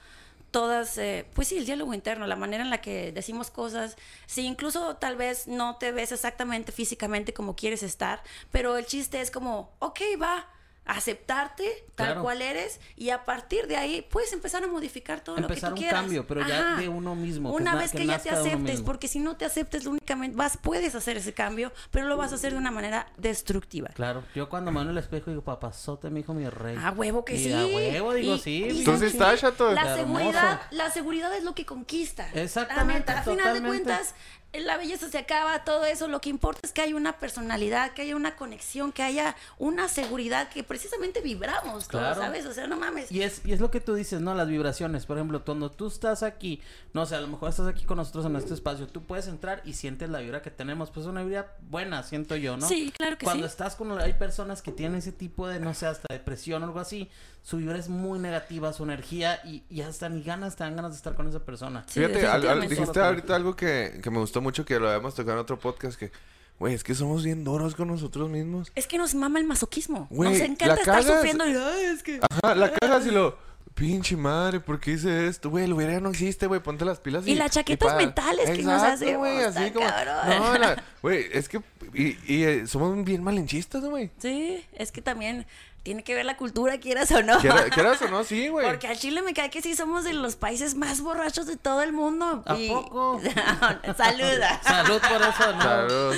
[0.55, 4.43] todas, eh, pues sí, el diálogo interno, la manera en la que decimos cosas, si
[4.43, 9.31] incluso tal vez no te ves exactamente físicamente como quieres estar, pero el chiste es
[9.31, 10.47] como, ok, va,
[10.85, 12.23] aceptarte tal Claro.
[12.23, 15.69] cual eres y a partir de ahí puedes empezar a modificar todo lo que Empezar
[15.71, 16.01] tú un quieras.
[16.01, 19.07] cambio, pero ya de uno mismo, Una na- vez que que, ya te aceptes, porque
[19.07, 22.51] si no te aceptes, únicamente vas, puedes hacer ese cambio, pero lo vas a hacer
[22.53, 23.89] de una manera destructiva.
[23.93, 26.77] Claro, yo cuando me el espejo digo, papazote, mi hijo, mi rey.
[26.81, 27.53] A huevo que Y sí.
[27.53, 28.63] A huevo, digo, Y- sí.
[28.65, 29.39] y Tú sí ¿sabes estás, qué?
[29.41, 29.71] chato.
[29.71, 30.19] La Hermoso.
[30.19, 32.29] seguridad, la seguridad es lo que conquista.
[32.33, 34.13] Exactamente, Al final de cuentas,
[34.59, 36.07] la belleza se acaba, todo eso.
[36.07, 39.87] Lo que importa es que haya una personalidad, que haya una conexión, que haya una
[39.87, 42.17] seguridad que precisamente vibramos todos.
[42.17, 42.45] ¿sabes?
[42.45, 43.11] O sea, no mames.
[43.11, 44.33] Y es, y es lo que tú dices, ¿no?
[44.35, 45.05] Las vibraciones.
[45.05, 46.61] Por ejemplo, cuando tú estás aquí,
[46.93, 49.61] no sé, a lo mejor estás aquí con nosotros en este espacio, tú puedes entrar
[49.65, 50.91] y sientes la vibra que tenemos.
[50.91, 52.67] Pues es una vibra buena, siento yo, ¿no?
[52.67, 53.51] Sí, claro que Cuando sí.
[53.51, 53.85] estás con...
[53.99, 57.09] Hay personas que tienen ese tipo de, no sé, hasta depresión o algo así.
[57.45, 60.93] Su vibra es muy negativa, su energía, y, y hasta ni ganas, te dan ganas
[60.93, 61.83] de estar con esa persona.
[61.87, 62.75] Sí, Fíjate, al- al- definitivamente.
[62.75, 65.95] dijiste ahorita algo que, que me gustó mucho que lo habíamos tocado en otro podcast
[65.99, 66.11] que,
[66.57, 68.71] güey, es que somos bien duros con nosotros mismos.
[68.73, 70.07] Es que nos mama el masoquismo.
[70.09, 71.05] Güey, nos la encanta estar cagas.
[71.05, 71.47] sufriendo.
[71.47, 72.19] y, Ay, es que...
[72.43, 73.37] Ajá, la cagas y lo,
[73.75, 75.51] pinche madre, ¿por qué hice esto?
[75.51, 77.33] Güey, el hubiera ya no existe, güey, ponte las pilas y...
[77.33, 79.85] Y las chaquetas mentales que nos hacemos, güey, así como...
[79.85, 80.15] cabrón.
[80.39, 81.61] No, la- güey, es que...
[81.93, 84.09] Y, y, eh, somos bien malinchistas, güey.
[84.17, 85.45] Sí, es que también
[85.85, 87.37] tiene que ver la cultura, quieras o no.
[87.37, 88.65] Quiera- Quieras o no, sí, güey.
[88.67, 91.83] Porque al Chile me cae que sí somos de los países más borrachos de todo
[91.83, 92.43] el mundo.
[92.47, 93.21] ¿A y- poco?
[93.95, 94.59] Saluda.
[94.63, 95.61] Salud por eso, ¿no?
[95.61, 96.15] Salud.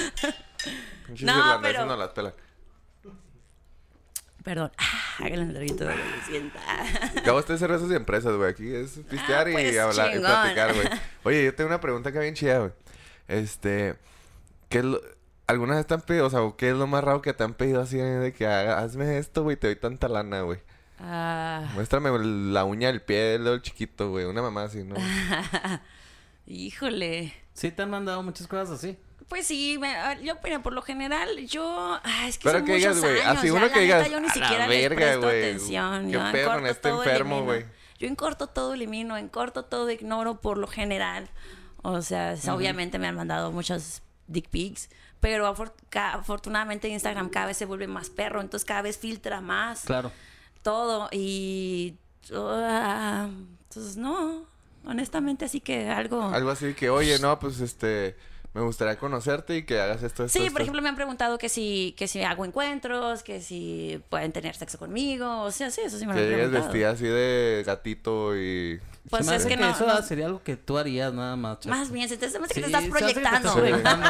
[1.20, 2.34] No, pero- no las pelan.
[4.42, 4.72] Perdón.
[4.78, 6.02] Ah, háganle un traguito de que
[6.32, 6.60] sienta.
[7.18, 8.50] Acabo de cervezas y empresas, güey.
[8.50, 10.88] Aquí es pistear Ah, y pues, hablar y platicar, güey.
[11.26, 12.72] Oye, yo tengo una pregunta que bien chida, güey.
[13.28, 13.98] Este,
[14.70, 15.02] ¿qué es lo,
[15.48, 17.54] alguna vez te han pedido, o sea, qué es lo más raro que te han
[17.54, 20.60] pedido así de que hazme esto, güey, te doy tanta lana, güey?
[21.00, 22.10] Ah, Muéstrame
[22.52, 24.96] la uña del pie del dedo chiquito, güey, una mamá así, ¿no?
[26.46, 27.34] híjole.
[27.54, 28.98] Sí te han mandado muchas cosas así.
[29.28, 32.00] Pues sí, me- ah, yo, mira, por lo general, yo.
[32.04, 33.80] ah, es que Pero son que digas, muchos güey, años, así ya, uno la que
[33.82, 36.12] digas, neta, yo ni "A la siquiera les verga, presto güey, atención.
[36.12, 37.46] qué pedo con este todo enfermo, elimino.
[37.46, 37.66] güey.
[38.00, 41.30] Yo en corto todo elimino, en corto todo ignoro por lo general.
[41.82, 47.58] O sea, es- obviamente me han mandado muchas dick pics, pero afortunadamente Instagram cada vez
[47.58, 50.12] se vuelve más perro, entonces cada vez filtra más Claro.
[50.62, 51.96] todo y
[52.34, 53.30] ah,
[53.64, 54.44] entonces no,
[54.86, 58.16] honestamente así que algo Algo así que, oye, no, pues este,
[58.58, 60.52] me gustaría conocerte y que hagas esto, esto, Sí, esto.
[60.54, 64.56] por ejemplo, me han preguntado que si, que si hago encuentros, que si pueden tener
[64.56, 65.42] sexo conmigo.
[65.44, 66.64] O sea, sí, eso sí me lo Que han preguntado.
[66.64, 68.80] vestida así de gatito y...
[69.10, 71.36] Pues Se me es hace que no, eso no- sería algo que tú harías nada
[71.38, 71.60] más.
[71.62, 71.70] Chato.
[71.70, 73.54] Más bien, se te, se me hace que Sí, te estás que te proyectando.
[73.54, 74.10] proyectando.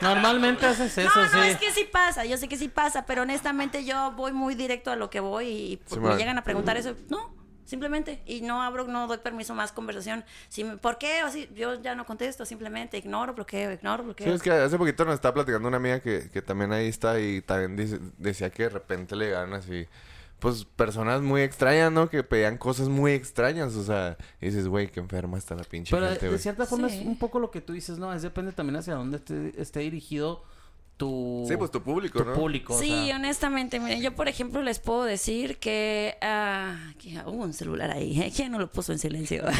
[0.00, 1.36] Normalmente haces eso, no, sí.
[1.36, 4.54] no, es que sí pasa, yo sé que sí pasa, pero honestamente yo voy muy
[4.54, 6.18] directo a lo que voy y pues, Sí, me man.
[6.18, 7.32] llegan a preguntar eso, no,
[7.64, 10.24] simplemente, y no abro, no doy permiso más conversación.
[10.48, 11.24] Si me- ¿Por qué?
[11.24, 14.34] O si, yo ya no contesto, simplemente ignoro, bloqueo, ignoro, Sí, bloqueo.
[14.34, 17.40] es que hace poquito nos estaba platicando una amiga que, que también ahí está y
[17.42, 19.86] también dice- decía que de repente le llegaron así,
[20.40, 22.10] pues personas muy extrañas, ¿no?
[22.10, 25.94] Que pedían cosas muy extrañas, o sea, y dices, güey, qué enferma está la pinche
[25.96, 27.04] Pero gente, de cierta forma es Sí.
[27.06, 28.12] un poco lo que tú dices, ¿no?
[28.12, 30.42] Es depende también hacia dónde esté, esté dirigido
[30.96, 32.34] tu, Sí, pues tu público, tu ¿no?
[32.34, 32.74] público.
[32.74, 33.16] o Sí, sea.
[33.16, 36.16] honestamente, miren, yo por ejemplo les puedo decir que
[36.98, 38.32] que hubo un celular ahí, ¿eh?
[38.34, 39.44] ¿quién no lo puso en silencio?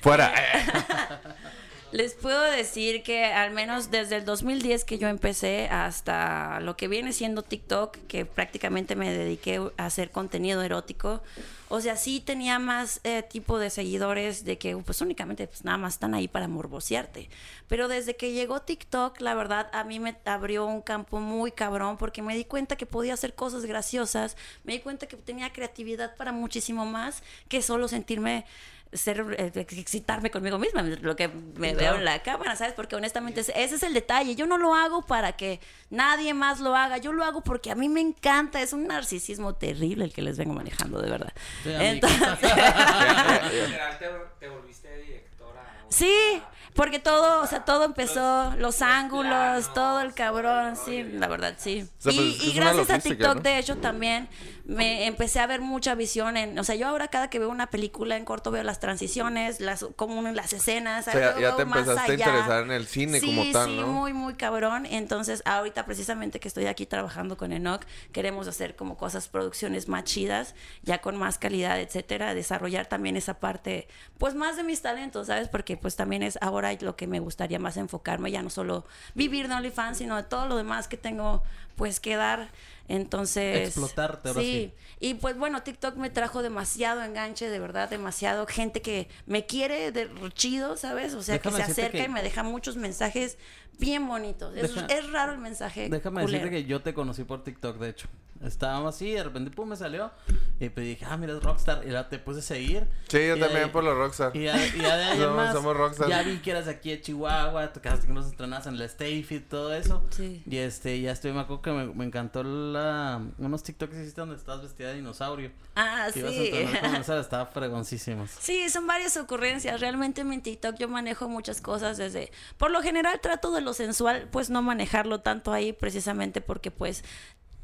[0.00, 0.32] Fuera.
[1.92, 6.88] les puedo decir que al menos desde el 2010 que yo empecé hasta lo que
[6.88, 11.22] viene siendo TikTok, que prácticamente me dediqué a hacer contenido erótico,
[11.68, 15.76] o sea, sí tenía más eh, tipo de seguidores de que pues únicamente pues nada
[15.76, 17.28] más están ahí para morbosearte.
[17.68, 21.98] Pero desde que llegó TikTok, la verdad a mí me abrió un campo muy cabrón
[21.98, 26.16] porque me di cuenta que podía hacer cosas graciosas, me di cuenta que tenía creatividad
[26.16, 28.46] para muchísimo más que solo sentirme
[28.92, 32.74] ser, eh, excitarme conmigo misma, lo que me veo en la cámara, ¿sabes?
[32.74, 34.34] Porque honestamente ese es el detalle.
[34.34, 37.74] Yo no lo hago para que nadie más lo haga, yo lo hago porque a
[37.74, 41.32] mí me encanta, es un narcisismo terrible el que les vengo manejando, de verdad.
[41.62, 42.20] Sí, Entonces,
[44.38, 45.84] te, volviste directora.
[45.88, 46.42] Sí,
[46.74, 51.26] porque todo, o sea, todo empezó, los los ángulos, planos, todo el cabrón, sí, la
[51.26, 51.82] verdad, sí.
[51.82, 53.40] O sea, pues, y, y gracias a TikTok, ¿no?
[53.40, 54.28] de hecho, también
[54.68, 57.70] me empecé a ver mucha visión en, o sea, yo ahora cada que veo una
[57.70, 61.64] película en corto veo las transiciones, las, como en las escenas, O sea, ya te
[61.64, 62.26] más empezaste a allá.
[62.26, 63.86] interesar en el cine sí, como tal, sí, ¿no?
[63.86, 64.84] muy, muy cabrón.
[64.84, 67.80] Entonces, ahorita precisamente que estoy aquí trabajando con Enoch,
[68.12, 73.40] queremos hacer como cosas, producciones más chidas, ya con más calidad, etcétera, desarrollar también esa
[73.40, 75.48] parte, pues más de mis talentos, ¿sabes?
[75.48, 79.48] Porque pues también es ahora lo que me gustaría más enfocarme, ya no solo vivir
[79.48, 81.42] de OnlyFans, sino de todo lo demás que tengo,
[81.74, 82.50] pues que dar.
[82.88, 84.72] Entonces, Explotarte, ahora sí.
[84.98, 89.92] y pues bueno, TikTok me trajo demasiado enganche, de verdad, demasiado gente que me quiere
[89.92, 91.12] de chido, ¿sabes?
[91.14, 93.36] O sea, Déjame que se acerca que- y me deja muchos mensajes
[93.78, 94.54] bien bonitos.
[94.56, 95.88] Es, Deja- es raro el mensaje.
[95.88, 96.44] Déjame culero.
[96.44, 98.08] decirte que yo te conocí por TikTok, de hecho.
[98.44, 100.12] Estábamos así, de repente, pum, me salió.
[100.60, 101.82] Y pues dije, ah, mira, es Rockstar.
[101.84, 102.86] Y ya te puse a seguir.
[103.08, 104.30] Sí, yo Y también ahí- por los Rockstar.
[104.36, 106.08] Y ya, y ya de ahí en Somos- más, somos rockstar.
[106.08, 108.82] Ya vi que eras de aquí de Chihuahua, tu casa que nos entrenas en el
[108.82, 110.04] Stay Fit, todo eso.
[110.10, 110.40] Sí.
[110.46, 114.20] Y este, ya estoy, me acuerdo que me, me encantó la, unos TikToks que hiciste
[114.20, 115.50] donde estabas vestida de dinosaurio.
[115.74, 116.46] Ah, Que ibas a sí.
[116.48, 118.30] entrenar con esa, estaba fregoncísimos.
[118.38, 119.80] Sí, son varias ocurrencias.
[119.80, 122.30] Realmente en mi TikTok yo manejo muchas cosas desde...
[122.56, 127.04] Por lo general trato de lo sensual, pues no manejarlo tanto ahí precisamente porque pues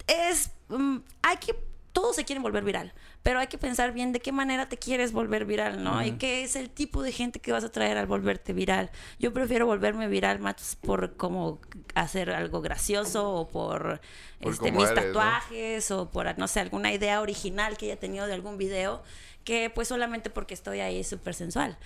[0.07, 0.51] es...
[0.69, 1.75] mm, hay que...
[1.93, 5.13] Todos se quieren volver viral, pero hay que pensar bien de qué manera te quieres
[5.13, 6.05] volver viral, ¿no?
[6.05, 8.91] Y qué es el tipo de gente que vas a traer al volverte viral.
[9.21, 11.61] Yo prefiero volverme viral más por como
[11.95, 14.01] hacer algo gracioso o por,
[14.41, 15.03] Por este, mis eres, ¿no?
[15.13, 19.05] tatuajes o por, no sé, alguna idea original que haya tenido de algún video,
[19.45, 21.79] que pues solamente porque estoy ahí súper sensual.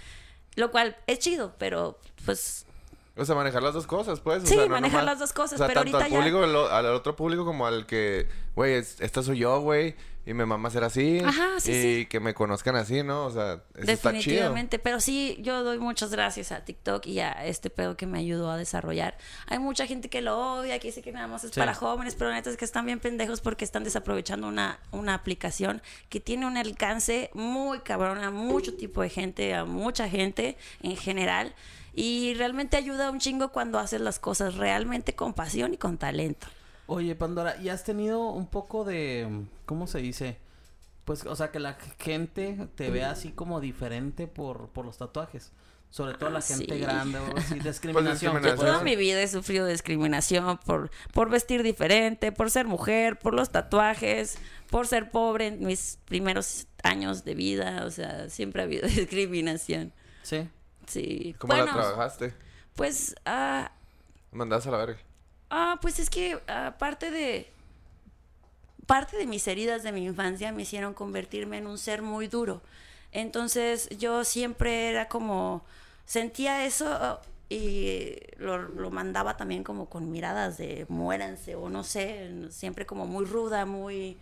[0.57, 2.65] Lo cual es chido, pero pues
[3.19, 4.45] O sea, manejar las dos cosas, pues.
[4.45, 6.11] o Sí, sea, no manejar nomás- las dos cosas, o sea, pero tanto ahorita al
[6.13, 9.97] ya- público, lo- al otro público como al que, güey, es- esta soy yo, güey,
[10.25, 11.21] y me mama ser así.
[11.25, 12.07] Ajá, sí, y sí.
[12.07, 13.25] que me conozcan así, ¿no?
[13.25, 14.13] O sea, eso está chido.
[14.19, 14.79] definitivamente.
[14.79, 18.51] Pero sí, yo doy muchas gracias a TikTok y a este pedo que me ayudó
[18.51, 19.17] a desarrollar.
[19.47, 21.59] Hay mucha gente que lo odia, que dice que nada más es Sí.
[21.59, 25.81] para jóvenes, pero neta es que están bien pendejos porque están desaprovechando una, una aplicación
[26.11, 30.97] que tiene un alcance muy cabrón a mucho tipo de gente, a mucha gente en
[30.99, 31.55] general.
[31.95, 36.47] Y realmente ayuda un chingo cuando haces las cosas realmente con pasión y con talento.
[36.87, 40.39] Oye, Pandora, ¿y has tenido un poco de, ¿cómo se dice?
[41.05, 45.53] Pues, o sea, que la gente te vea así como diferente por, por los tatuajes.
[45.91, 46.81] Sobre todo la Ah, gente sí.
[46.81, 48.13] grande o así, discriminación.
[48.35, 48.43] discriminación.
[48.43, 53.19] que Yo toda mi vida he sufrido discriminación por, por vestir diferente, por ser mujer,
[53.19, 54.39] por los tatuajes,
[54.71, 57.85] por ser pobre en mis primeros años de vida.
[57.87, 59.95] O sea, siempre ha habido discriminación.
[60.23, 60.47] Sí.
[60.89, 61.37] Sí.
[61.39, 62.35] ¿Cómo bueno, la trabajaste?
[62.75, 63.71] pues, ah,
[64.33, 64.99] Mandas a la verga.
[65.51, 67.53] ah, pues es que aparte de
[68.87, 72.63] parte de mis heridas de mi infancia me hicieron convertirme en un ser muy duro.
[73.13, 75.65] Entonces yo siempre era como,
[76.07, 77.21] sentía eso
[77.51, 83.07] y lo, lo mandaba también como con miradas de muéranse o no sé, siempre como
[83.07, 84.19] muy ruda, muy,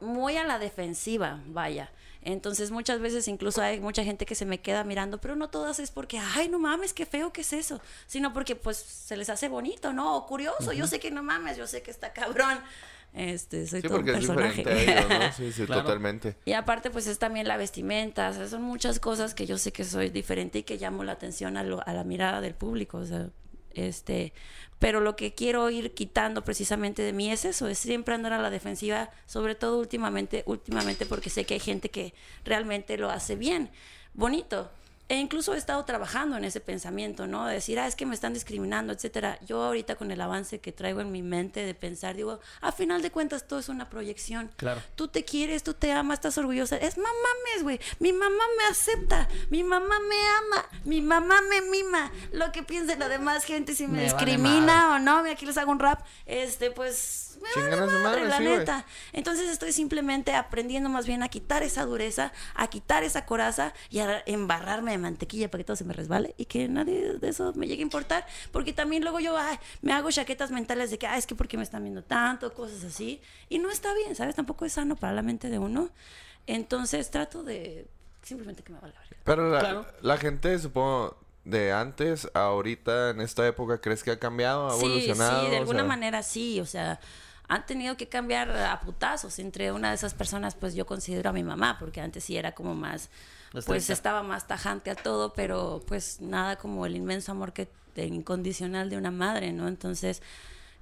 [0.00, 1.90] muy a la defensiva, vaya.
[2.22, 5.78] Entonces muchas veces incluso hay mucha gente que se me queda mirando, pero no todas
[5.80, 9.28] es porque, ay, no mames, qué feo que es eso, sino porque pues se les
[9.28, 10.16] hace bonito, ¿no?
[10.16, 12.58] O curioso, yo sé que no mames, yo sé que está cabrón.
[13.14, 14.56] Este, soy Sí, todo un porque es personaje.
[14.64, 15.32] diferente a ellos, ¿no?
[15.32, 15.82] Sí, sí, Claro.
[15.82, 16.36] totalmente.
[16.46, 19.70] Y aparte, pues es también la vestimenta, o sea, son muchas cosas que yo sé
[19.72, 22.98] que soy diferente y que llamo la atención a, lo- a la mirada del público,
[22.98, 23.28] o sea,
[23.74, 24.32] este,
[24.78, 28.42] pero lo que quiero ir quitando precisamente de mí es eso, es siempre andar a
[28.42, 33.36] la defensiva, sobre todo últimamente, últimamente porque sé que hay gente que realmente lo hace
[33.36, 33.70] bien,
[34.14, 34.70] bonito.
[35.12, 37.44] E incluso he estado trabajando en ese pensamiento, ¿no?
[37.44, 39.38] De decir, ah, es que me están discriminando, etcétera.
[39.44, 43.02] Yo ahorita con el avance que traigo en mi mente de pensar, digo, a final
[43.02, 44.50] de cuentas todo es una proyección.
[44.56, 44.80] Claro.
[44.96, 46.78] Tú te quieres, tú te amas, estás orgullosa.
[46.78, 47.80] Es mamá mames, güey.
[47.98, 49.28] Mi mamá me acepta.
[49.50, 50.66] Mi mamá me ama.
[50.84, 52.10] Mi mamá me mima.
[52.32, 55.30] Lo que piense la demás gente si me, Me vale discrimina o no.
[55.30, 56.06] Aquí les hago un rap.
[56.24, 57.31] Este, pues.
[57.42, 58.86] Me Chingan vale madre, madre, la sí, neta.
[59.12, 63.98] Entonces estoy simplemente aprendiendo más bien a quitar esa dureza, a quitar esa coraza y
[63.98, 67.52] a embarrarme de mantequilla para que todo se me resbale y que nadie de eso
[67.54, 68.26] me llegue a importar.
[68.52, 71.56] Porque también luego yo ay, me hago chaquetas mentales de que, ah, es que porque
[71.56, 73.20] me están viendo tanto, cosas así.
[73.48, 74.34] Y no está bien, ¿sabes?
[74.36, 75.90] Tampoco es sano para la mente de uno.
[76.46, 77.86] Entonces trato de
[78.22, 79.16] simplemente que me valga verga.
[79.24, 79.86] Pero la, Claro.
[80.00, 84.76] la gente, supongo, de antes, a ahorita, en esta época, ¿crees que ha cambiado, ha
[84.76, 85.44] Sí, evolucionado?
[85.44, 87.00] sí, de O alguna sea, manera sí, o sea,
[87.48, 89.38] han tenido que cambiar a putazos.
[89.38, 92.52] Entre una de esas personas, pues yo considero a mi mamá, porque antes sí era
[92.52, 93.10] como más,
[93.66, 98.06] pues estaba más tajante a todo, pero pues nada como el inmenso amor que de-
[98.06, 99.68] incondicional de una madre, ¿no?
[99.68, 100.22] Entonces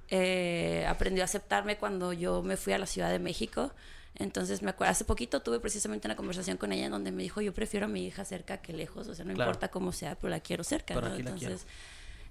[0.09, 3.71] eh, aprendió a aceptarme cuando yo me fui a la Ciudad de México.
[4.15, 7.39] Entonces me acuerdo, hace poquito tuve precisamente una conversación con ella en donde me dijo,
[7.41, 9.49] yo prefiero a mi hija cerca que lejos, o sea, no Claro.
[9.51, 10.93] importa cómo sea, pero la quiero cerca.
[10.95, 11.17] Pero ¿no?
[11.17, 11.55] la quiero.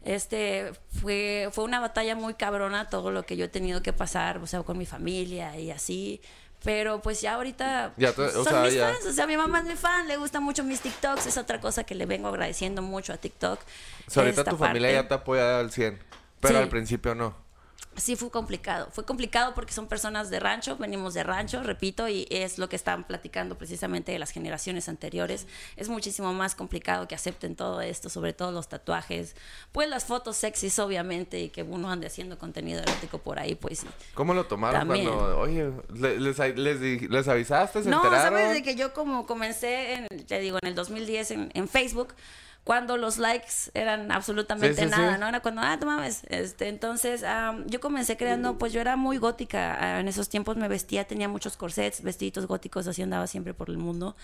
[0.05, 4.39] Este fue fue una batalla muy cabrona todo lo que yo he tenido que pasar
[4.39, 6.21] o sea con mi familia y así
[6.65, 9.37] pero pues ya ahorita Ya te- o son sea, mis ya- fans o sea mi
[9.37, 12.29] mamá es mi fan le gustan mucho mis TikToks es otra cosa que le vengo
[12.29, 13.59] agradeciendo mucho a TikTok
[14.07, 15.99] O sea, ahorita tu familia ya te apoya al 100.
[16.41, 16.63] Pero Sí.
[16.63, 17.35] al principio no.
[18.01, 18.89] Sí, fue complicado.
[18.93, 22.77] Fue complicado porque son personas de rancho, venimos de rancho, repito, y es lo que
[22.77, 25.47] estaban platicando precisamente de las generaciones anteriores.
[25.77, 29.37] Es muchísimo más complicado que acepten todo esto, sobre todo los tatuajes.
[29.73, 33.85] Pues las fotos sexys, obviamente, y que uno ande haciendo contenido erótico por ahí, pues.
[34.15, 35.07] ¿Cómo lo tomaron También.
[35.07, 38.39] cuando, oye, le- les, les, les avisaste, se No, enteraron?
[38.39, 42.15] sabes de que yo como comencé, en, te digo, en el 2010 en, en Facebook,
[42.65, 45.21] cuando los likes eran absolutamente Sí, sí, nada, sí.
[45.21, 45.29] ¿no?
[45.29, 46.23] Era cuando, ah, tú mames.
[46.29, 49.99] Este, entonces, am, yo comencé creando, pues yo era muy gótica.
[49.99, 53.79] en esos tiempos me vestía, tenía muchos corsets, vestiditos góticos, así andaba siempre por el
[53.79, 54.15] mundo.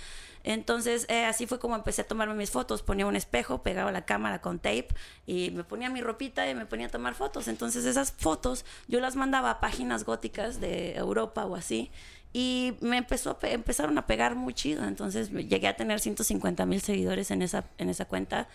[0.45, 2.83] Entonces, eh, así fue como empecé a tomarme mis fotos.
[2.83, 4.89] Ponía un espejo, pegaba la cámara con tape
[5.27, 7.49] y me ponía mi ropita y me ponía a tomar fotos.
[7.49, 11.91] Entonces, esas fotos yo las mandaba a páginas góticas de Europa o así.
[12.39, 14.85] Y me empezó empezaron a pegar muy chido.
[14.85, 18.47] Entonces llegué a tener 150 mil seguidores en esa, en esa cuenta.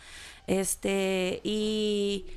[0.46, 2.28] Este, y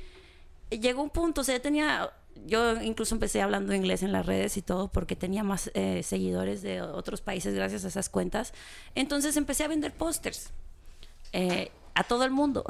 [0.71, 2.09] llegó un punto, o sea, yo tenía,
[2.47, 6.63] yo incluso empecé hablando inglés en las redes y todo porque tenía más eh, seguidores
[6.63, 8.51] de otros países gracias a esas cuentas.
[8.95, 10.49] Entonces empecé a vender pósters
[11.31, 12.63] eh, a todo el mundo.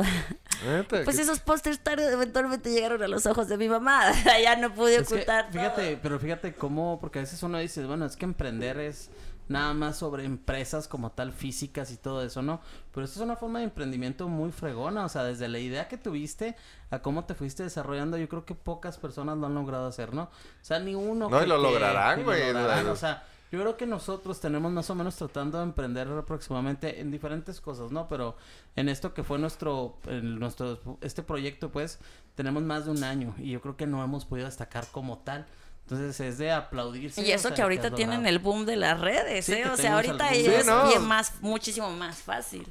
[0.66, 4.02] Neta, Pues que- esos pósters tarde eventualmente llegaron a los ojos de mi mamá.
[4.44, 5.52] ya no pude Es que, ocultar.
[5.52, 9.10] fíjate, pero fíjate cómo, porque a veces uno dice, bueno, es que emprender es
[9.48, 12.62] nada más sobre empresas como tal, físicas y todo eso, ¿no?
[12.92, 15.98] Pero esto es una forma de emprendimiento muy fregona, o sea, desde la idea que
[15.98, 16.56] tuviste
[16.90, 20.24] a cómo te fuiste desarrollando, yo creo que pocas personas lo han logrado hacer, ¿no?
[20.24, 20.30] O
[20.64, 21.30] sea, ni uno.
[21.30, 24.72] No, y lo lograrán, lo güey, lograrán, la- O sea, yo creo que nosotros tenemos
[24.72, 28.08] más o menos tratando de emprender aproximadamente en diferentes cosas, ¿no?
[28.08, 28.36] Pero
[28.76, 32.00] en esto que fue nuestro, el- nuestro, este proyecto, pues,
[32.36, 35.46] tenemos más de un año y yo creo que no hemos podido destacar como tal.
[35.84, 37.22] Entonces es de aplaudirse.
[37.22, 39.68] Y eso que ahorita tienen el boom de las redes, Sí, ¿eh?
[39.70, 40.88] O sea, ahorita Sí, es no.
[40.88, 42.68] bien más, muchísimo más fácil.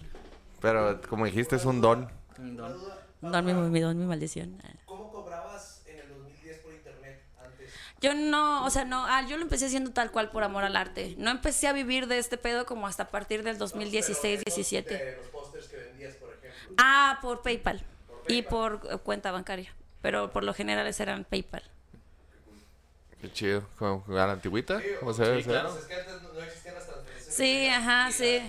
[0.60, 2.10] Pero como dijiste, es un don.
[2.38, 2.74] Un don.
[3.22, 4.60] Don, mi, mi don, mi maldición.
[4.84, 7.70] ¿Cómo cobrabas en el 2010 por internet antes?
[8.04, 10.76] Yo no, o sea, no, ah, yo lo empecé haciendo tal cual por amor al
[10.76, 11.14] arte.
[11.16, 14.94] No empecé a vivir de este pedo como hasta a partir del 2016, 17.
[14.94, 16.74] De los pósters que vendías, por ejemplo.
[16.76, 17.82] Ah, por PayPal
[18.28, 19.74] y por eh, cuenta bancaria.
[20.02, 21.62] Pero por lo general eran PayPal.
[23.22, 23.66] Qué chido.
[23.78, 24.82] ¿Como la antigüita?
[25.00, 25.62] ¿Cómo se debe hacer?
[25.62, 26.93] Pues es que antes no, existían las transferencias.
[27.36, 28.40] Sí, ajá, sí.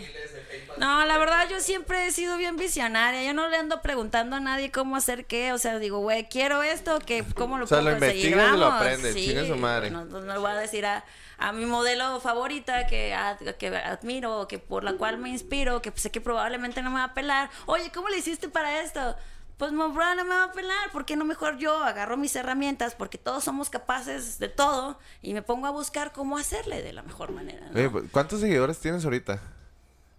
[0.78, 3.24] No, la verdad yo siempre he sido bien visionaria.
[3.24, 5.54] Yo no le ando preguntando a nadie cómo hacer qué.
[5.54, 8.32] O sea, digo, güey, quiero esto, que cómo lo O sea, puedo lo conseguir.
[8.32, 9.26] investigas y lo Vamos, aprendes, sí.
[9.28, 9.90] chinga su madre.
[9.90, 11.04] No, no, le voy a decir a,
[11.38, 13.16] a mi modelo favorita que,
[13.58, 17.06] que admiro, que por la cual me inspiro, que sé que probablemente no me va
[17.06, 17.50] a pelar.
[17.66, 19.16] Oye, ¿cómo le hiciste para esto?
[19.58, 22.94] Pues no me va a pelar, ¿por qué no mejor yo agarro mis herramientas?
[22.96, 27.04] Porque todos somos capaces de todo y me pongo a buscar cómo hacerle de la
[27.04, 27.68] mejor manera.
[27.70, 27.80] ¿no?
[27.80, 29.40] Oye, pues, ¿cuántos seguidores tienes ahorita?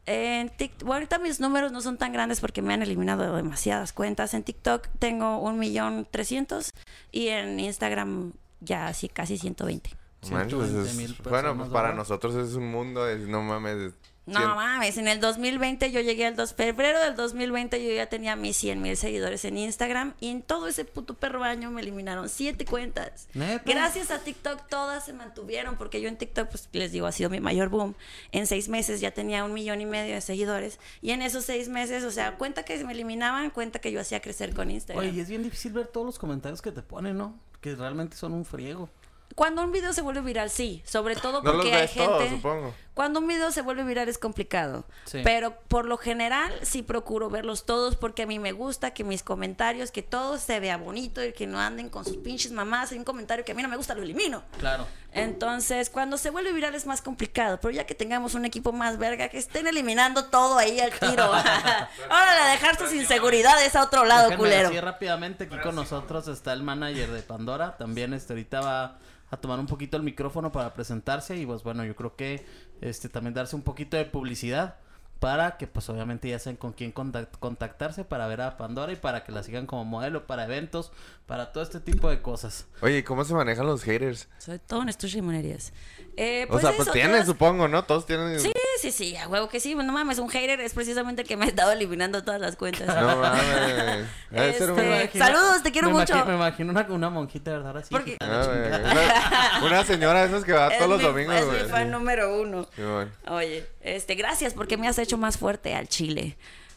[0.06, 3.92] En TikTok, bueno, ahorita mis números no son tan grandes porque me han eliminado demasiadas
[3.92, 4.32] cuentas.
[4.34, 6.70] En TikTok tengo un millón trescientos
[7.10, 9.90] y en Instagram ya así casi 120.
[10.30, 13.92] Manches, pues 120 es- bueno, pues para nosotros es un mundo, es- no mames.
[14.26, 18.34] No mames, en el 2020 yo llegué al 2 febrero del 2020 yo ya tenía
[18.34, 22.28] mis 100 mil seguidores en Instagram y en todo ese puto perro año me eliminaron
[22.28, 23.28] siete cuentas.
[23.34, 23.62] ¿Neta?
[23.64, 27.30] Gracias a TikTok todas se mantuvieron porque yo en TikTok pues les digo ha sido
[27.30, 27.94] mi mayor boom.
[28.32, 31.68] En seis meses ya tenía un millón y medio de seguidores y en esos seis
[31.68, 35.04] meses, o sea, cuenta que me eliminaban, cuenta que yo hacía crecer con Instagram.
[35.06, 37.38] Oye, y es bien difícil ver todos los comentarios que te ponen, ¿no?
[37.60, 38.90] Que realmente son un friego.
[39.34, 42.30] Cuando un video se vuelve viral, sí, sobre todo No los porque hay gente.
[42.30, 42.74] supongo.
[42.96, 44.86] Cuando un video se vuelve viral es complicado.
[45.04, 45.20] Sí.
[45.22, 49.22] Pero por lo general sí procuro verlos todos porque a mí me gusta que mis
[49.22, 52.92] comentarios, que todo se vea bonito y que no anden con sus pinches mamás.
[52.92, 54.44] Hay un comentario que a mí no me gusta, lo elimino.
[54.58, 54.86] Claro.
[55.12, 57.58] Entonces, cuando se vuelve viral es más complicado.
[57.60, 61.24] Pero ya que tengamos un equipo más verga, que estén eliminando todo ahí al tiro.
[62.08, 64.68] Ahora a dejar sus inseguridades a otro lado, Déjenme culero.
[64.70, 67.76] decir rápidamente, aquí con nosotros está el manager de Pandora.
[67.76, 68.98] También este ahorita va
[69.30, 72.46] a tomar un poquito el micrófono para presentarse y pues bueno, yo creo que
[72.80, 74.76] este también darse un poquito de publicidad.
[75.18, 78.96] para que pues obviamente ya saben con quién contact- contactarse para ver a Pandora y
[78.96, 80.92] para que la sigan como modelo para eventos,
[81.24, 82.66] para todo este tipo de cosas.
[82.82, 84.28] Oye, ¿y cómo se manejan los haters?
[84.36, 85.72] Soy todo en estuche y monerías.
[86.18, 87.82] Eh, o pues sea, eso, pues tienen, todas- supongo, ¿no?
[87.84, 88.38] Todos tienen.
[88.38, 89.74] Sí, sí, sí, a huevo que sí.
[89.74, 92.86] No mames, un hater es precisamente el que me ha estado eliminando todas las cuentas.
[92.86, 94.06] No mames.
[94.32, 96.12] Este, Saludos, te quiero me mucho.
[96.12, 97.68] imagino- me imagino una, una monjita, ¿verdad?
[97.68, 97.88] Ahora sí.
[97.90, 101.34] Porque- gitana, Ah, una, una señora de esas que va Es todos los mi- domingos,
[101.36, 101.62] Es güey.
[101.64, 102.66] mi fan número uno.
[102.76, 103.10] Sí, bueno.
[103.28, 106.36] Oye, este, gracias porque me has hecho más fuerte al chile.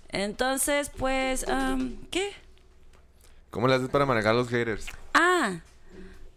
[0.09, 2.31] Entonces, pues, am, ¿qué?
[3.49, 4.85] ¿Cómo le haces para manejar los haters?
[5.13, 5.57] Ah,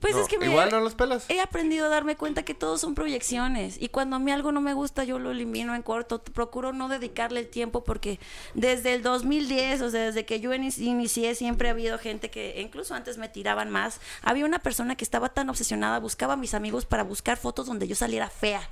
[0.03, 1.25] pues No, es que me, Igual no los pelas.
[1.31, 4.61] he aprendido a darme cuenta que todos son proyecciones y cuando a mí algo no
[4.61, 8.21] me gusta yo lo elimino en corto, procuro no dedicarle el tiempo porque
[8.53, 12.61] desde el 2010, o sea, desde que yo ini- inicié siempre ha habido gente que
[12.61, 14.01] incluso antes me tiraban más.
[14.23, 17.87] Había una persona que estaba tan obsesionada, buscaba a mis amigos para buscar fotos donde
[17.89, 18.69] yo saliera fea.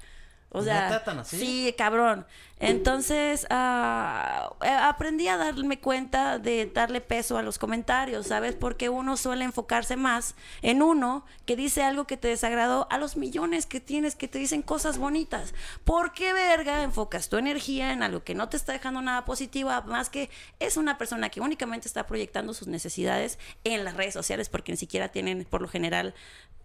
[0.53, 1.39] O sea, ¿Neta tan así?
[1.39, 2.27] sí, cabrón.
[2.59, 8.55] Entonces, eh, aprendí a darme cuenta de darle peso a los comentarios, ¿sabes?
[8.55, 13.17] Porque uno suele enfocarse más en uno que dice algo que te desagradó a los
[13.17, 15.55] millones que tienes que te dicen cosas bonitas.
[15.85, 19.71] ¿Por qué verga enfocas tu energía en algo que no te está dejando nada positivo?
[19.87, 20.29] Más que
[20.59, 24.77] es una persona que únicamente está proyectando sus necesidades en las redes sociales porque ni
[24.77, 26.13] siquiera tienen, por lo general,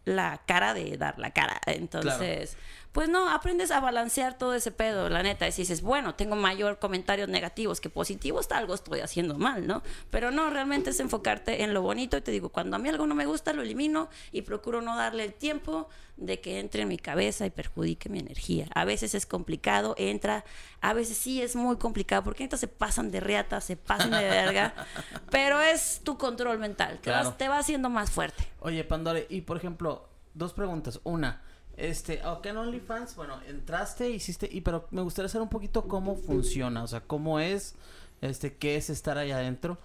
[0.03, 1.61] la cara de dar la cara.
[1.65, 2.57] Entonces,
[2.95, 5.45] pues no, aprendes a balancear todo ese pedo, la neta.
[5.47, 9.83] Y si dices, bueno, tengo mayor comentarios negativos que positivos, algo estoy haciendo mal, ¿no?
[10.09, 12.15] Pero no, realmente es enfocarte en lo bonito.
[12.15, 14.95] Y te digo, cuando a mí algo no me gusta, lo elimino y procuro no
[14.95, 18.67] darle el tiempo de que entre en mi cabeza y perjudique mi energía.
[18.73, 20.45] A veces es complicado, entra,
[20.79, 24.23] a veces sí es muy complicado, porque ahorita se pasan de reata, se pasan de
[24.23, 24.73] verga,
[25.29, 27.27] pero es tu control mental, Claro.
[27.31, 28.47] vas- te va haciendo más fuerte.
[28.61, 31.01] Oye, Pandora, y por ejemplo, dos preguntas.
[31.03, 31.41] Una,
[31.77, 36.15] este, ok, en OnlyFans, bueno, entraste, hiciste, y pero me gustaría saber un poquito cómo
[36.15, 37.75] funciona, o sea, cómo es,
[38.21, 39.77] este, qué es estar ahí adentro.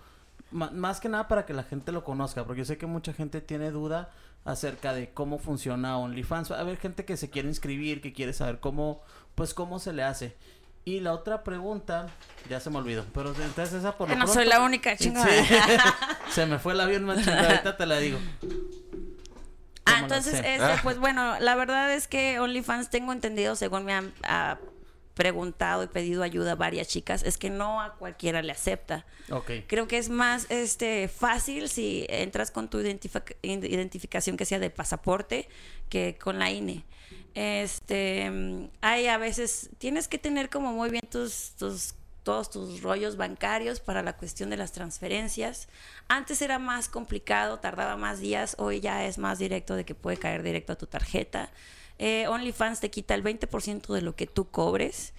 [0.53, 3.13] Ma- más que nada para que la gente lo conozca, porque yo sé que mucha
[3.13, 4.11] gente tiene duda
[4.45, 6.51] acerca de cómo funciona OnlyFans.
[6.51, 9.03] Va a haber gente que se quiere inscribir, que quiere saber cómo,
[9.35, 10.37] pues cómo se le hace.
[10.85, 12.07] Y la otra pregunta,
[12.49, 15.29] ya se me olvidó, pero entonces esa por lo no pronto- soy la única chingada.
[15.29, 15.55] Sí.
[16.31, 18.19] se me fue el avión más chingada, ahorita te la digo.
[19.91, 23.85] Ah, ¿Cómo lo entonces, este, pues bueno, la verdad es que OnlyFans tengo entendido, según
[23.85, 24.59] me han ah,
[25.15, 29.05] preguntado y pedido ayuda a varias chicas, es que no a cualquiera le acepta.
[29.31, 29.51] Ok.
[29.67, 34.71] Creo que es más este fácil si entras con tu identific- identificación que sea de
[34.71, 35.49] pasaporte
[35.89, 36.85] que con la INE.
[37.35, 42.83] Este, mm, hay a veces tienes que tener como muy bien tus tus todos tus
[42.83, 45.69] rollos bancarios para la cuestión de las transferencias.
[46.09, 50.17] Antes era más complicado, tardaba más días, hoy ya es más directo de que puede
[50.17, 51.51] caer directo a tu tarjeta.
[51.99, 55.13] Eh, OnlyFans te quita el 20% de lo que tú cobres.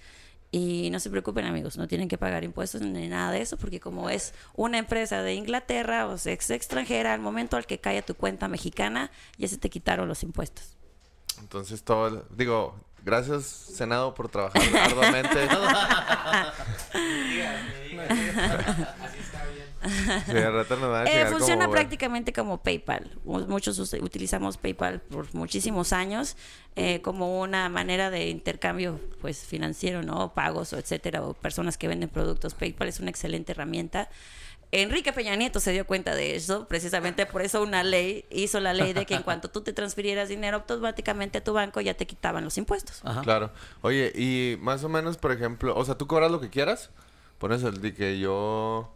[0.54, 3.80] Y no se preocupen amigos, no tienen que pagar impuestos ni nada de eso, porque
[3.80, 7.96] como es una empresa de Inglaterra o sea, es extranjera, al momento al que cae
[7.96, 10.76] a tu cuenta mexicana, ya se te quitaron los impuestos.
[11.40, 15.48] Entonces todo, digo, gracias Senado por trabajar arduamente.
[18.02, 20.22] Así está bien.
[20.26, 21.80] Sí, al rato nos van a Eh, chingar como, funciona güey.
[21.80, 23.10] prácticamente como PayPal.
[23.24, 26.36] Mu- Muchos utilizamos PayPal por muchísimos años
[26.76, 30.32] eh, como una manera de intercambio pues financiero, ¿no?
[30.34, 32.54] Pagos o etcétera, o personas que venden productos.
[32.54, 34.08] PayPal es una excelente herramienta.
[34.74, 38.72] Enrique Peña Nieto se dio cuenta de eso, precisamente por eso una ley hizo la
[38.72, 42.06] ley de que en cuanto tú te transfirieras dinero automáticamente a tu banco ya te
[42.06, 43.00] quitaban los impuestos.
[43.04, 43.20] Ajá.
[43.20, 43.50] Claro.
[43.82, 46.90] Oye, y más o menos, por ejemplo, o sea, tú cobras lo que quieras.
[47.38, 48.94] Pones el de que yo.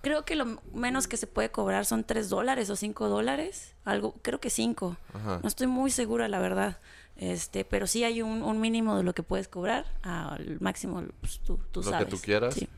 [0.00, 3.74] Creo que lo menos que se puede cobrar son 3 dólares o 5 dólares.
[3.84, 4.96] Algo, creo que 5.
[5.14, 5.38] Ajá.
[5.40, 6.78] No estoy muy segura, la verdad.
[7.16, 9.84] Este, pero sí hay un, un mínimo de lo que puedes cobrar.
[10.02, 12.08] Al máximo, pues, tú, tú Lo que sabes.
[12.08, 12.54] tú quieras.
[12.54, 12.68] Sí.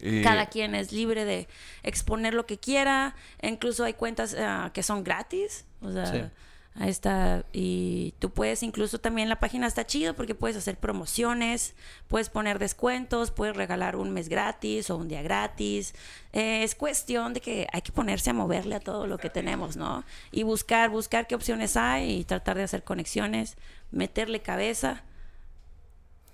[0.00, 0.22] Y...
[0.22, 1.48] Cada quien es libre de
[1.82, 3.14] exponer lo que quiera.
[3.42, 5.64] Incluso hay cuentas ah, que son gratis.
[5.80, 6.22] O sea, Sí.
[6.74, 7.44] ahí está.
[7.52, 11.74] Y tú puedes, incluso también la página está chido porque puedes hacer promociones,
[12.08, 15.94] puedes poner descuentos, puedes regalar un mes gratis o un día gratis.
[16.32, 19.76] Eh, es cuestión de que hay que ponerse a moverle a todo lo que tenemos,
[19.76, 20.04] ¿no?
[20.30, 23.56] Y buscar, buscar qué opciones hay y tratar de hacer conexiones,
[23.90, 25.02] meterle cabeza.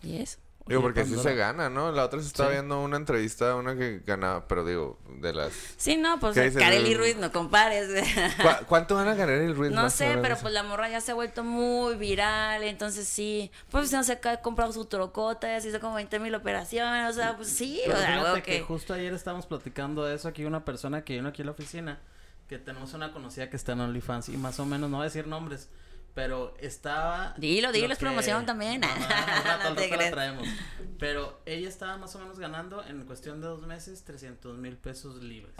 [0.02, 0.38] Y eso.
[0.66, 1.30] Digo, porque sí Pandora.
[1.30, 1.90] se gana, ¿no?
[1.92, 2.54] La otra se estaba Sí.
[2.54, 5.52] viendo una entrevista, una que ganaba, pero digo, de las...
[5.76, 6.34] Sí, no, pues.
[6.54, 7.88] Kareli Ruiz, no compares.
[8.40, 9.72] ¿Cu- ¿Cuánto van a ganar el Ruiz?
[9.72, 13.92] No sé, pero pues la morra ya se ha vuelto muy viral, entonces sí, pues
[13.92, 17.36] no sé, ha comprado su trocota, ya se hizo como 20 mil operaciones, o sea,
[17.36, 18.60] pues sí, Pero o sea, que que...
[18.62, 21.98] justo ayer estábamos platicando de eso aquí una persona que vino aquí a la oficina
[22.48, 25.08] que tenemos una conocida que está en OnlyFans y más o menos no voy a
[25.08, 25.68] decir nombres
[26.14, 28.80] pero estaba Dilo, dilo, lo es promoción también.
[28.80, 30.10] No, no, al rato, al No te rato la creas.
[30.12, 30.48] traemos
[30.98, 35.22] Pero ella estaba más o menos ganando en cuestión de dos meses 300 mil pesos
[35.22, 35.54] libres.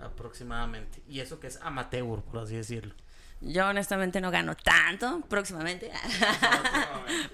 [0.00, 1.02] Aproximadamente.
[1.08, 2.94] Y eso que es amateur, por así decirlo.
[3.40, 5.90] Yo honestamente no gano tanto, próximamente.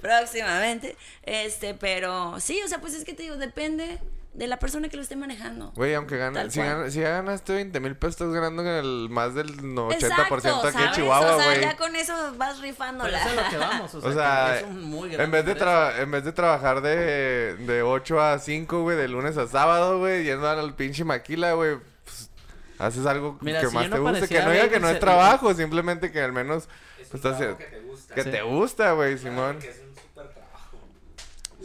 [0.00, 0.96] próximamente.
[1.22, 4.00] Este, pero sí, o sea, pues es que te digo, depende
[4.34, 5.72] de la persona que lo esté manejando.
[5.76, 9.34] Güey, aunque ganas, si, ganas, si ya ganaste 20 mil pesos, estás ganando el más
[9.34, 10.92] del 80% Exacto, aquí en.
[10.92, 11.60] Chihuahua, O sea, güey.
[11.60, 13.18] ya con eso vas Pero rifándola.
[13.20, 13.94] eso es lo que vamos.
[13.94, 15.54] O sea, O sea, que es un muy gran en vez, de
[15.98, 20.24] en vez de trabajar de, de 8 a 5, güey, de lunes a sábado, güey,
[20.24, 22.30] yendo al pinche maquila, güey, pues,
[22.78, 24.28] haces algo Mira, que si más no te guste.
[24.28, 26.68] Que no diga que no es trabajo, simplemente que al menos
[26.98, 28.14] Es pues, estás que te gusta.
[28.14, 28.30] que Sí.
[28.30, 29.58] te gusta, güey, Claro, Simón.
[29.58, 29.81] Que es.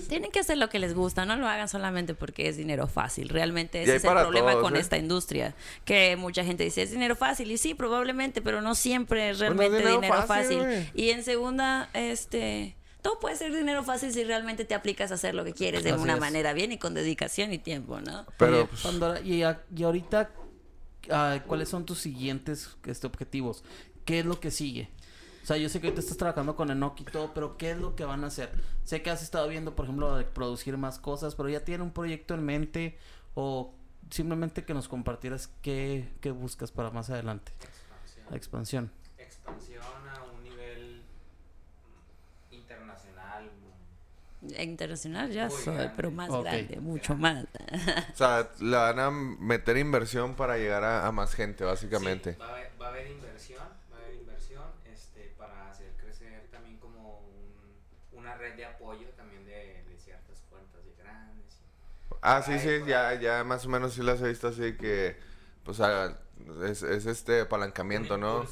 [0.10, 3.30] Tienen que hacer lo que les gusta, no lo hagan solamente porque es dinero fácil.
[3.30, 4.80] Realmente ese es el problema todos, con ¿eh?
[4.80, 5.56] esta industria.
[5.86, 7.52] Que mucha gente dice, es dinero fácil.
[7.52, 11.90] Y sí, probablemente, pero no siempre es realmente Pues dinero dinero, fácil, y en segunda,
[11.94, 12.76] este...
[13.02, 15.92] Todo puede ser dinero fácil si realmente te aplicas a hacer lo que quieres de
[15.92, 16.20] Así una es.
[16.20, 18.26] manera bien y con dedicación y tiempo, ¿no?
[18.38, 20.32] Pero, Oye, pues, Pandora, y, a- y ahorita,
[21.12, 23.64] ah, ¿cuáles son tus siguientes este, objetivos?
[24.04, 24.90] ¿Qué es lo que sigue?
[25.48, 27.78] O sea, yo sé que ahorita estás trabajando con Enoch y todo, pero ¿qué es
[27.78, 28.52] lo que van a hacer?
[28.84, 31.92] Sé que has estado viendo, por ejemplo, de producir más cosas, pero ya tiene un
[31.92, 32.98] proyecto en mente
[33.34, 33.74] o
[34.10, 37.54] simplemente que nos compartieras qué, qué buscas para más adelante.
[37.62, 38.28] Expansión.
[38.30, 38.92] La expansión.
[39.18, 41.02] Expansión a un nivel
[42.52, 43.50] mm, internacional.
[44.60, 45.94] Internacional ya Muy soy, grande.
[45.96, 47.46] pero más grande, mucho más.
[48.14, 52.34] o sea, le van a meter inversión para llegar a, a más gente, básicamente.
[52.34, 53.64] Sí, a haber, va a haber inversión
[54.94, 60.44] este, para hacer crecer también como un- una red de apoyo también de, de ciertas
[60.50, 61.58] cuentas de grandes.
[62.22, 65.20] Ah, sí, sí, ya, ya más o menos sí las he visto así que,
[65.64, 66.18] pues, ah,
[66.66, 68.46] es, es este apalancamiento, ¿no?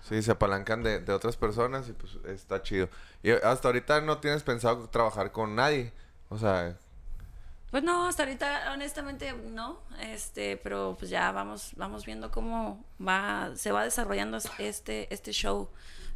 [0.00, 2.88] Sí, se apalancan de, de otras personas y pues está chido.
[3.22, 5.92] Y hasta ahorita no tienes pensado trabajar con nadie.
[6.28, 6.78] O sea,
[7.70, 13.52] Pues no, hasta ahorita honestamente no, este, pero pues ya vamos, vamos viendo cómo va,
[13.56, 15.68] se va desarrollando este, este show.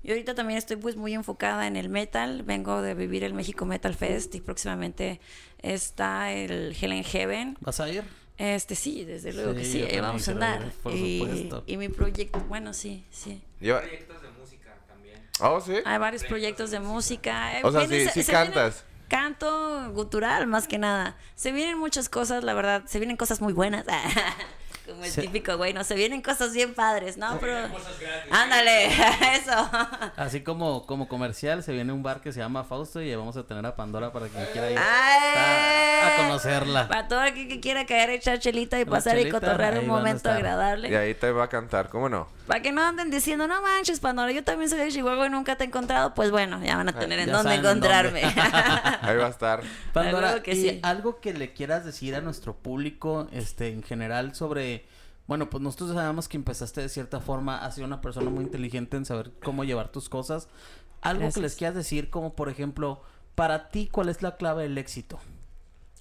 [0.03, 3.65] Yo ahorita también estoy pues muy enfocada en el metal, vengo de vivir el México
[3.67, 5.21] Metal Fest y próximamente
[5.61, 7.57] está el Hell in Heaven.
[7.61, 8.05] ¿Vas a ir?
[8.39, 10.63] Este sí, desde luego que Sí, vamos a andar.
[10.63, 11.65] ir, por y, supuesto.
[11.67, 13.43] y mi proyecto, bueno, sí, sí.
[13.61, 13.79] yo...
[13.81, 15.21] Proyectos de música también.
[15.41, 15.75] Oh, sí.
[15.85, 17.59] Hay varios proyectos de música.
[17.59, 18.85] eh, O sea, sí- sí se vienen- cantas.
[19.09, 21.17] canto gutural, más que nada.
[21.37, 22.83] Se vienen muchas cosas, la verdad.
[22.87, 23.85] Se vienen cosas muy buenas.
[24.87, 25.73] Como el Se- típico, güey.
[25.73, 27.39] No, se vienen cosas bien padres, ¿no?
[27.41, 27.69] Pero.
[27.73, 28.33] Cosas gratis.
[28.33, 28.87] Ándale,
[29.37, 29.71] eso.
[30.17, 33.45] Así como, como comercial, se viene un bar que se llama Fausto y vamos a
[33.45, 36.89] tener a Pandora para quien quiera ir a, a conocerla.
[36.89, 40.89] Para todo aquel que quiera caer, echar chelita y pasar y cotorrear un momento agradable.
[40.91, 42.27] Y ahí te va a cantar, ¿cómo no?
[42.47, 45.57] Para que no anden diciendo, no manches, Pandora, yo también soy de Chihuahua y nunca
[45.57, 46.13] te he encontrado.
[46.15, 48.23] Pues bueno, ya van a tener en dónde encontrarme.
[49.01, 49.63] Ahí va a estar.
[49.93, 50.81] Pandora, Algo que y sí.
[50.83, 54.87] algo que le quieras decir a nuestro público, este, en general sobre,
[55.27, 58.97] bueno, pues nosotros sabemos que empezaste de cierta forma a ser una persona muy inteligente
[58.97, 60.49] en saber cómo llevar tus cosas.
[61.01, 63.03] Algo que les quieras decir, como por ejemplo,
[63.35, 65.19] para ti, ¿cuál es la clave del éxito?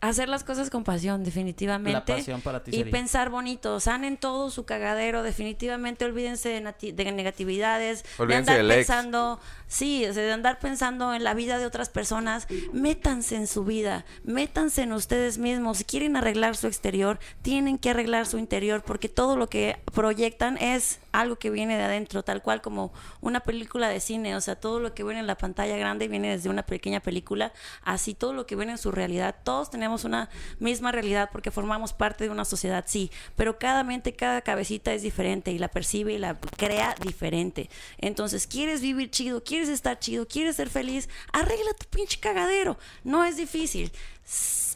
[0.02, 2.12] Hacer las cosas con pasión, definitivamente.
[2.12, 2.92] La pasión para ti Y sería.
[2.92, 3.80] pensar bonito.
[3.80, 5.22] Sanen todo su cagadero.
[5.22, 8.04] Definitivamente olvídense de, negatividades.
[8.18, 8.88] Olvídense de andar ex.
[8.88, 9.40] pensando.
[9.68, 12.48] Sí, o sea, de andar pensando en la vida de otras personas.
[12.74, 14.04] Métanse en su vida.
[14.24, 15.78] Métanse en ustedes mismos.
[15.78, 18.82] Si quieren arreglar su exterior, tienen que arreglar su interior.
[18.84, 22.24] Porque todo lo que proyectan es algo que viene de adentro.
[22.24, 24.36] Tal cual como una película de cine.
[24.36, 27.54] O sea, todo lo que ven en la pantalla grande viene desde una pequeña película.
[27.84, 29.36] Así todo lo que ven en su realidad.
[29.44, 34.14] Todos tenemos una misma realidad porque formamos parte de una sociedad, sí, pero cada mente,
[34.14, 37.70] cada cabecita es diferente y la percibe y la crea diferente.
[37.98, 39.44] Entonces, ¿quieres vivir chido?
[39.44, 40.28] ¿Quieres estar chido?
[40.28, 41.10] ¿Quieres ser feliz?
[41.34, 42.78] Arregla tu pinche cagadero.
[43.04, 43.92] No es difícil.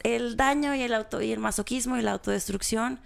[0.02, 3.00] El daño y el, auto, y el masoquismo y la autodestrucción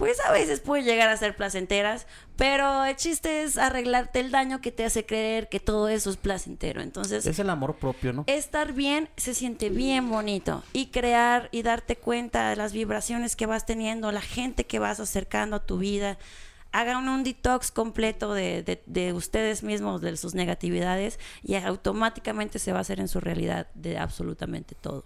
[0.00, 4.60] pues a veces puede llegar a ser placenteras, pero el chiste es arreglarte el daño
[4.60, 6.80] que te hace creer que todo eso es placentero.
[6.80, 8.24] Entonces, Es el amor propio, ¿no?
[8.26, 13.44] estar bien se siente bien bonito y crear y darte cuenta de las vibraciones que
[13.46, 16.18] vas teniendo, la gente que vas acercando a tu vida.
[16.72, 22.72] Hagan un detox completo de, de- de ustedes mismos, de sus negatividades y automáticamente se
[22.72, 25.04] va a hacer en su realidad de absolutamente todo.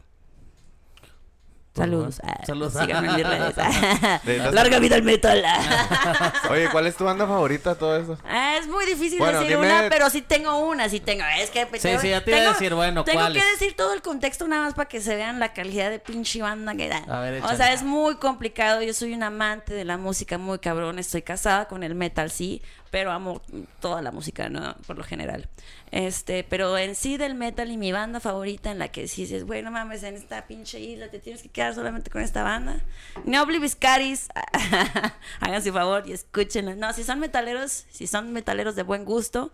[1.75, 2.21] Saludos.
[2.23, 2.73] Ah, Saludos.
[2.75, 4.53] Síganme en mis redes.
[4.53, 5.43] Larga vida al metal.
[6.51, 8.17] Oye, ¿cuál es tu banda favorita todo eso?
[8.25, 11.25] Ah, Es muy difícil Bueno, decir dime- una, pero sí tengo una, sí tengo.
[11.39, 13.75] Es que pues, Sí, tengo- sí, ya te iba a decir, bueno, Tengo que decir
[13.77, 16.89] todo el contexto nada más para que se vean la calidad de pinche banda que
[16.89, 16.99] da.
[17.09, 18.81] A ver, o sea, es muy complicado.
[18.83, 21.01] Yo soy un amante de la música muy cabrón.
[21.01, 22.63] Estoy casada con el metal, sí,
[22.95, 23.43] pero amo
[23.81, 24.77] toda la música, ¿no?
[24.87, 25.49] Por lo general.
[25.91, 29.45] Este, pero en sí del metal y mi banda favorita en la que si dices,
[29.45, 32.81] güey, no mames, en esta pinche isla te tienes que quedar solamente con esta banda.
[33.25, 34.29] Nobly Viscaris,
[35.41, 36.77] hagan su favor y escúchenla.
[36.77, 39.51] No, si son metaleros, si son metaleros de buen gusto,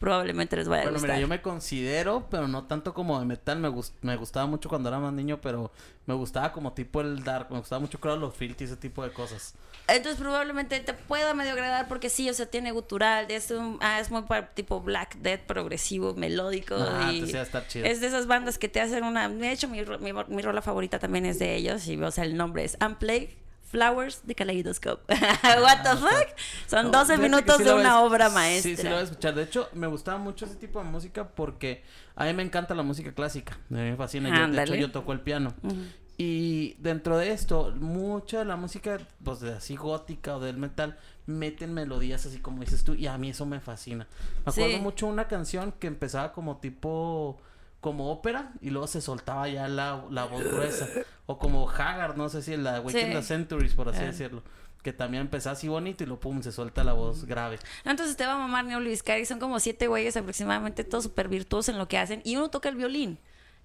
[0.00, 1.10] probablemente les vaya a Bueno, gustar.
[1.10, 3.58] mira, yo me considero, pero no tanto como de metal.
[3.58, 5.70] Me, gust- me gustaba mucho cuando era más niño, pero
[6.06, 7.48] me gustaba como tipo el dark.
[7.50, 9.54] Me gustaba mucho, creo, los filthy y ese tipo de cosas.
[9.88, 13.98] Entonces probablemente te pueda medio agradar porque sí, o sea, tiene gutural, es un, ah,
[14.00, 14.22] es muy
[14.54, 17.86] tipo Black Death progresivo, melódico Ah, y ya está chido.
[17.86, 20.98] es de esas bandas que te hacen una, de hecho mi, mi, mi rola favorita
[20.98, 23.30] también es de ellos y o sea, el nombre es Unplayed
[23.70, 25.02] Flowers de Kaleidoscope.
[25.62, 26.28] What the fuck?
[26.66, 28.76] Son Ah, No, 12 fíjate que minutos sí de una obra Sí, maestra.
[28.76, 29.34] sí lo voy a escuchar.
[29.34, 31.82] De hecho, me gustaba mucho ese tipo de música porque
[32.16, 33.58] a mí me encanta la música clásica.
[33.68, 34.30] Me fascina.
[34.34, 35.52] Yo, de hecho, yo toco el piano.
[35.62, 35.76] Ujú.
[36.20, 40.98] Y dentro de esto, mucha de la música, pues de así gótica o del metal,
[41.26, 44.08] meten melodías así como dices tú, y a mí eso me fascina.
[44.44, 44.80] Me acuerdo Sí.
[44.80, 47.38] mucho una canción que empezaba como tipo,
[47.80, 50.88] como ópera, y luego se soltaba ya la, la voz gruesa.
[51.26, 53.12] O como Haggard, no sé si la Waking Sí.
[53.12, 54.06] the Centuries, por así Ah.
[54.06, 54.42] decirlo.
[54.82, 57.58] Que también empezaba así bonito y luego pum, se suelta la voz grave.
[57.84, 59.24] No, Entonces te va a mamar Neo Luis Cari.
[59.26, 62.22] Son como siete güeyes aproximadamente, todos súper virtuosos en lo que hacen.
[62.24, 63.18] Y uno toca el violín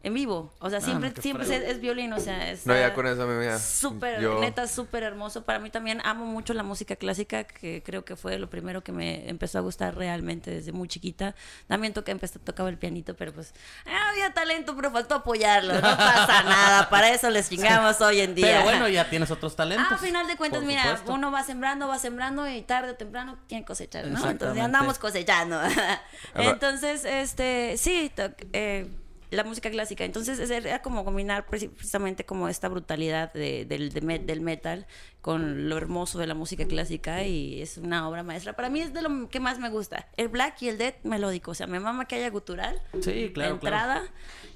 [0.03, 0.53] en vivo.
[0.59, 2.11] O sea, Ah, siempre, no, siempre es, es violín.
[2.13, 2.65] O sea, es.
[2.65, 3.57] No, ya con eso me mira.
[3.57, 5.43] Súper, yo- neta, súper hermoso.
[5.45, 8.91] Para mí también amo mucho la música clásica, que creo que fue lo primero que
[8.91, 11.35] me empezó a gustar realmente desde muy chiquita.
[11.67, 13.53] También toca, empecé, tocaba el pianito, pero pues
[13.85, 15.73] ah, había talento, pero faltó apoyarlo.
[15.73, 18.45] No pasa nada, para eso les chingamos hoy en día.
[18.47, 19.87] Pero bueno, ya tienes otros talentos.
[19.89, 21.13] Ah, a final de cuentas, por mira, supuesto.
[21.13, 24.29] uno va sembrando, va sembrando y tarde o temprano tiene que cosechar, ¿no?
[24.29, 25.61] Entonces andamos cosechando.
[26.35, 28.11] Entonces, este, sí,
[28.53, 28.89] eh,
[29.33, 30.05] la música clásica.
[30.05, 34.41] Entonces es- era como combinar preci- precisamente como esta brutalidad de- del, de me- del
[34.41, 34.85] metal
[35.21, 38.53] con lo hermoso de la música clásica y es una obra maestra.
[38.53, 40.07] Para mí es de lo que más me gusta.
[40.17, 41.51] El black y el death melódico.
[41.51, 43.53] O sea, me mama que haya gutural Sí, claro, de claro.
[43.55, 44.03] entrada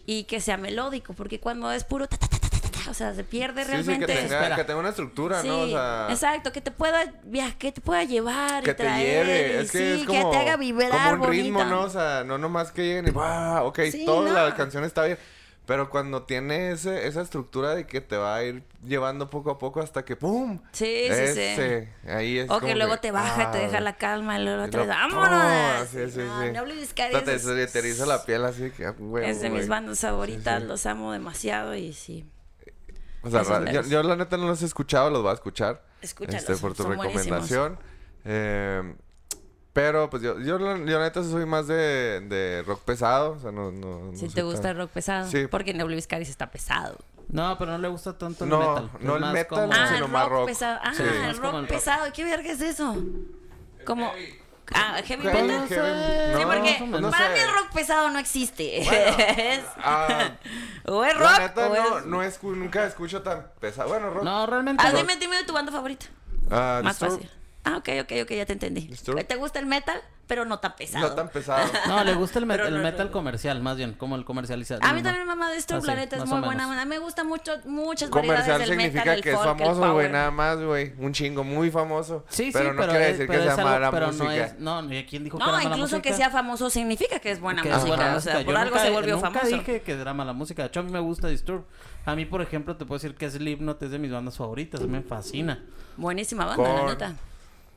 [0.06, 2.37] y que sea melódico, porque cuando es puro ta, ta, ta,
[2.90, 4.06] o sea, se pierde Sí, sí, realmente.
[4.06, 5.62] que tenga, que tenga una estructura, ¿no?
[5.62, 8.84] O Sí, sea, exacto, que te pueda viajar, que te pueda llevar que y te
[8.84, 9.54] traer, lleve.
[9.54, 11.76] y Es que sí, es como, que te haga vibrar como un ritmo, bonito.
[11.76, 11.82] ¿no?
[11.84, 13.66] O sea, no nomás que lleguen y ¡wow!
[13.66, 14.48] Ok, Sí, toda no.
[14.48, 15.18] la canción está bien.
[15.66, 19.58] Pero cuando tiene ese, esa estructura de que te va a ir llevando poco a
[19.60, 20.62] poco hasta que ¡pum!
[20.72, 21.42] Sí, sí, sí.
[21.42, 24.46] Ese, Ahí es O como que luego te baja, te ah, deja la calma y
[24.46, 25.90] luego y otra vez, ¡vámonos!
[25.92, 26.52] Sí, sí, no, sí.
[26.54, 29.42] no olvides que te, es, se te eriza la piel así que, ah, güey, es
[29.42, 30.68] de mis bandas favoritas, Sí, sí.
[30.70, 32.26] los amo demasiado y sí.
[33.24, 35.84] O sea, ra- yo, yo la neta no los he escuchado, los voy a escuchar.
[36.02, 37.78] Escúchalos, Este, por tu son recomendación.
[38.26, 38.96] Eh,
[39.74, 43.32] pero pues yo, yo, la- yo la neta soy más de, de rock pesado.
[43.34, 45.48] O sea, no, no, no Si te gusta tan- el rock pesado, Sí.
[45.48, 46.98] porque Neoblivis Caris está pesado.
[47.30, 48.92] No, pero no le gusta tanto el No, metal.
[49.02, 50.46] no el metal, como- Ah, sino el más rock, rock.
[50.48, 50.80] pesado.
[50.82, 51.04] Ah, Sí.
[51.04, 51.68] el rock el rock.
[51.68, 52.06] pesado.
[52.14, 52.96] ¿Qué verga es eso?
[53.86, 54.12] Como...
[54.74, 55.68] Ah, heavy metal.
[55.68, 57.34] heavy- sí, porque no para sé.
[57.34, 58.78] mí el rock pesado no existe.
[59.54, 60.32] Es- Ah,
[60.86, 62.06] o es la rock neta o no, es...
[62.06, 63.90] no escu- nunca escucho tan pesado.
[63.90, 64.24] Bueno, rock.
[64.24, 64.84] No, realmente.
[64.86, 64.98] Ah, no.
[64.98, 66.06] dime, dime de tu banda favorita.
[66.52, 67.30] Ah, Más fácil.
[67.64, 68.82] Ah, ok, ok, ok, ya te entendí.
[68.88, 69.26] Disturbed.
[69.26, 70.00] ¿Te gusta el metal?
[70.26, 71.08] Pero no tan pesado.
[71.10, 71.66] No tan pesado.
[71.88, 73.12] No, le gusta el, met- Pero el no, metal no.
[73.14, 74.82] comercial, más bien, como el comercializado.
[74.84, 76.70] A mí también me mama Disturb, Así, la neta, es muy buena menos.
[76.70, 76.86] banda.
[76.86, 79.94] Me gusta mucho, muchas Comercial variedades del significa metal, el que es folk, el famoso,
[79.94, 80.94] güey, nada más, güey.
[81.00, 82.26] Un chingo muy famoso.
[82.30, 84.08] Sí, pero sí, no pero quiere es- decir pero que es sea algo- mala pero
[84.08, 84.26] música.
[84.60, 86.16] No, es, no, ¿y quién dijo que No, era mala incluso que música?
[86.18, 87.96] sea famoso significa que es buena Que es música.
[87.96, 88.46] buena o sea, música.
[88.52, 89.58] por algo nunca- se volvió nunca famoso.
[89.58, 90.62] dije que era mala música.
[90.64, 91.66] De hecho, a mí me gusta Disturb.
[92.06, 94.80] A mí, por ejemplo, te puedo decir que Slipknot es de mis bandas favoritas.
[94.82, 95.64] A mí me fascina.
[95.96, 97.16] Buenísima banda, la neta.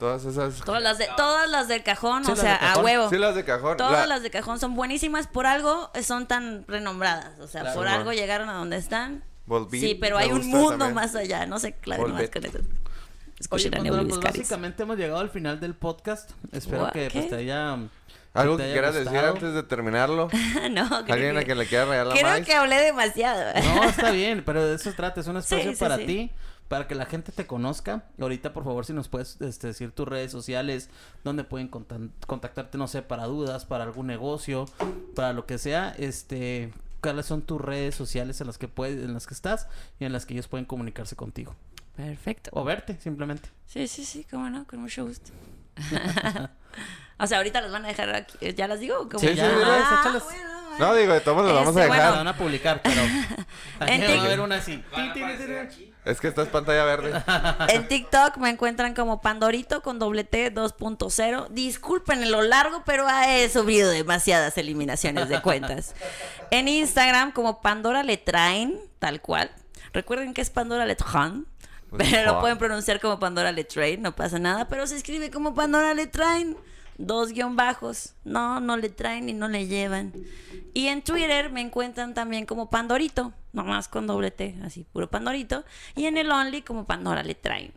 [0.00, 0.56] Todas esas.
[0.64, 2.84] Todas las, de, todas las del cajón, Sí, o sea, de a cajón.
[2.86, 3.10] huevo.
[3.10, 3.76] Sí, las de cajón.
[3.76, 7.76] Todas La- las de cajón son buenísimas, por algo son tan renombradas, o sea, Claro.
[7.78, 9.22] por algo llegaron a donde están.
[9.46, 10.94] Volbeat, sí, pero hay un mundo también.
[10.94, 12.58] más allá, no sé, claro, más con eso.
[13.50, 14.38] Oye, a Nebulis pues Caris.
[14.40, 16.30] básicamente hemos llegado al final del podcast.
[16.52, 17.78] Espero que pues, te haya...
[18.32, 19.32] Algo que quieras decir gustado.
[19.34, 20.28] antes de terminarlo.
[20.70, 22.40] no, creo Alguien a que, quien le quiera regalar creo más.
[22.42, 23.42] que hablé demasiado.
[23.60, 25.20] No, está bien, pero de eso trata.
[25.20, 26.06] Es un espacio Sí, sí, para sí.
[26.06, 26.32] ti,
[26.70, 28.04] para que la gente te conozca.
[28.16, 30.88] Y ahorita, por favor, si nos puedes este, decir tus redes sociales,
[31.24, 34.66] donde pueden contactarte, no sé, para dudas, para algún negocio,
[35.16, 35.92] para lo que sea.
[35.98, 39.66] Este, ¿cuáles son tus redes sociales en las que puedes, en las que estás
[39.98, 41.56] y en las que ellos pueden comunicarse contigo
[41.96, 42.50] Perfecto.
[42.52, 43.48] o verte simplemente?
[43.66, 45.32] Sí, sí, sí, cómo no, con mucho gusto.
[47.18, 48.52] o sea, ahorita las van a dejar aquí.
[48.54, 48.94] ¿Ya las digo?
[49.00, 49.18] o cómo?
[49.18, 50.20] Sí, ya, Ah,
[50.70, 50.92] bueno, bueno.
[50.94, 52.10] No, digo, de todos lo vamos a Este, dejar.
[52.10, 53.02] La van a publicar, pero
[54.44, 54.82] una así.
[56.04, 57.12] Es que esta es pantalla verde.
[57.68, 61.48] En TikTok me encuentran como Pandorito con doble T 2.0.
[61.50, 65.94] Disculpen lo largo, pero he subido demasiadas eliminaciones de cuentas.
[66.50, 69.50] En Instagram como Pandora Letrain, tal cual.
[69.92, 71.46] Recuerden que es Pandora Letrain.
[71.90, 74.68] Pues, Pero lo pueden pronunciar como Pandora Letrain, no pasa nada.
[74.68, 76.56] Pero se escribe como Pandora Letrain.
[77.06, 78.14] Dos guion bajos.
[78.24, 80.12] No, no le traen y no le llevan.
[80.74, 85.64] Y en Twitter me encuentran también como Pandorito, nomás con doble T, así, puro Pandorito.
[85.96, 87.72] Y en el Only como Pandora le traen.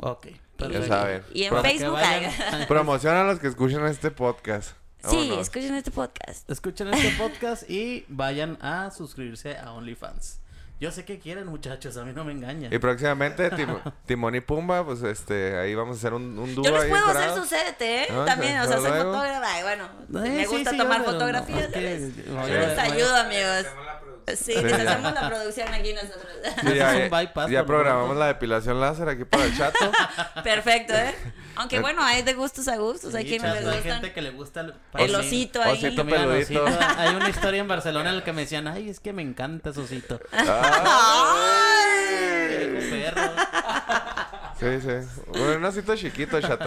[0.00, 0.26] Ok.
[0.26, 0.86] Ya perfecto.
[0.88, 1.22] saben.
[1.32, 1.98] Y en Pro- Facebook.
[2.68, 4.76] Promociona a los que escuchan este podcast.
[4.98, 5.38] sí, Vámonos.
[5.40, 6.50] escuchen este podcast.
[6.50, 10.40] Escuchen este podcast y vayan a suscribirse a OnlyFans.
[10.80, 12.72] Yo sé que quieren, muchachos, a mí no me engañan.
[12.72, 16.64] Y próximamente Tim- Timón y Pumba, pues este, ahí vamos a hacer un, un dúo
[16.64, 18.06] Yo les puedo hacer su set, ¿eh?
[18.10, 19.60] Ah, También, o sea, soy fotógrafa.
[19.60, 22.44] y bueno, Eh, me sí, gusta sí, tomar yo, fotografías, no, es que- ¿sabes?
[22.44, 23.66] oye, Yo les ayudo, amigos.
[24.28, 26.26] Sí, Sí, hacemos la producción aquí nosotros.
[26.62, 29.92] Sí, ya, bypass, programamos la depilación láser aquí para el chato.
[30.44, 31.14] Perfecto, ¿eh?
[31.56, 33.14] Aunque bueno, hay de gustos a gustos.
[33.14, 35.72] hay quienes gente que le gusta el, El osito ahí.
[35.72, 36.64] Osito peludito.
[36.98, 39.70] Hay una historia en Barcelona en la que me decían, ay, es que me encanta
[39.70, 40.20] ese osito.
[40.32, 41.74] Ay.
[42.90, 43.32] Perro.
[44.58, 45.22] Sí, sí.
[45.28, 46.66] Bueno, un osito chiquito, chato.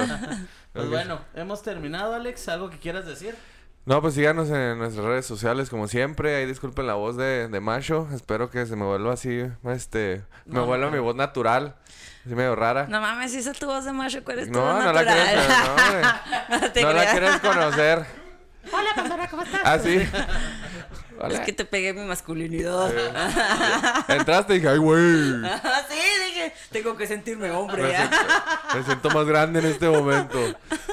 [0.74, 2.47] Pues bueno, hemos terminado, Alex.
[2.49, 3.36] ¿Algo que quieras decir?
[3.88, 6.35] No, pues síganos en nuestras redes sociales como siempre.
[6.35, 8.05] Ahí disculpen la voz de, de macho.
[8.13, 10.23] Espero que se me vuelva así, este...
[10.45, 10.91] Me vuelva no.
[10.91, 11.77] mi voz natural.
[12.25, 12.88] Así medio rara.
[12.89, 14.91] No mames, si esa es tu voz de macho, ¿cuál es tu No, voz no
[14.91, 15.25] la natural?
[15.25, 15.47] quieres,
[16.49, 16.59] no.
[16.59, 18.05] No te No la quieres conocer.
[18.73, 19.61] Hola, Pandora, ¿cómo estás?
[19.63, 19.99] Ah, sí.
[21.20, 21.34] Hola.
[21.34, 22.91] Es que te pegué mi masculinidad.
[24.07, 25.01] Entraste y dije, ay, güey.
[25.01, 27.97] sí, dije, tengo que sentirme hombre Me ya.
[28.09, 28.18] siento,
[28.78, 30.38] me siento más grande en este momento.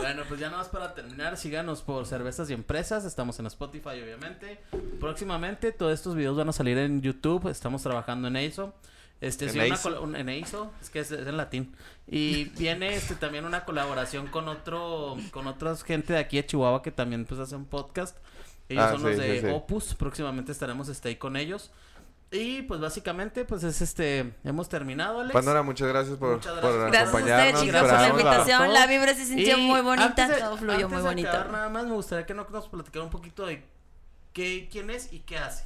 [0.01, 4.01] Bueno, pues ya nada más para terminar, síganos por Cervezas y Empresas, estamos en Spotify
[4.03, 4.61] obviamente.
[5.01, 8.75] Próximamente todos estos videos van a salir en YouTube, estamos trabajando en eso.
[9.21, 9.83] Este, ¿En sí, una EISO?
[9.83, 11.75] col- un- en EISO, es que es, es en latín.
[12.07, 16.83] Y viene este también una colaboración con otro, con otras gente de aquí de Chihuahua
[16.83, 18.19] que también pues hacen podcast.
[18.69, 19.53] Ellos Ah, son los de sí, sí.
[19.53, 21.71] Opus, próximamente estaremos este, ahí con ellos.
[22.31, 25.33] Y pues básicamente pues es este, hemos terminado Alex.
[25.35, 26.91] Pandora, muchas gracias por, Muchas por gracias.
[26.91, 27.63] Gracias a ustedes, acompañarnos.
[27.63, 28.73] chicos, por la invitación.
[28.73, 31.29] La vibra se sintió Y muy bonita, antes de- todo fluyó muy bonito.
[31.29, 33.63] acabar, nada más me gustaría que no- nos platicara un poquito de
[34.33, 35.65] qué, quién es y qué hace.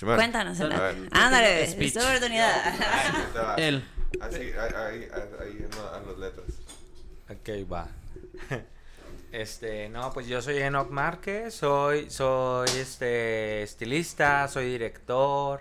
[0.00, 0.58] Cuéntanos.
[1.10, 3.58] Ándale, es tu oportunidad.
[3.58, 3.84] Él.
[4.22, 6.46] Así, ahí, ahí, ahí, ahí en la- en las letras.
[7.28, 7.88] Ok, va.
[9.32, 15.60] Este, no, pues yo soy Enoch Márquez, soy, soy este estilista, soy director,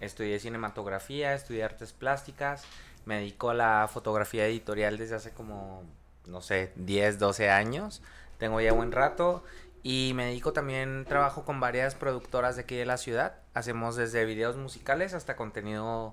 [0.00, 2.64] estudié cinematografía, estudié artes plásticas,
[3.04, 5.84] me dedico a la fotografía editorial desde hace como,
[6.26, 8.02] no sé, 10, 12 años,
[8.38, 9.44] tengo ya buen rato
[9.84, 14.24] y me dedico también, trabajo con varias productoras de aquí de la ciudad, hacemos desde
[14.24, 16.12] videos musicales hasta contenido,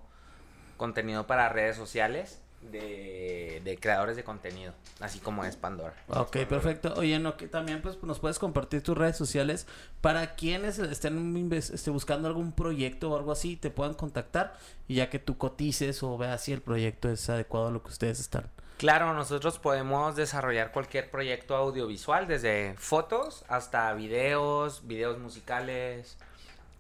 [0.78, 5.93] contenido para redes sociales de, de creadores de contenido, así como es Pandora.
[6.07, 6.93] Ok, perfecto.
[6.97, 9.68] Oye, no, que también pues nos puedes compartir tus redes sociales
[10.01, 14.55] para quienes estén este, buscando algún proyecto o algo así, te puedan contactar
[14.88, 17.89] y ya que tú cotices o veas si el proyecto es adecuado a lo que
[17.89, 18.49] ustedes están.
[18.78, 26.18] Claro, nosotros podemos desarrollar cualquier proyecto audiovisual, desde fotos hasta videos, videos musicales,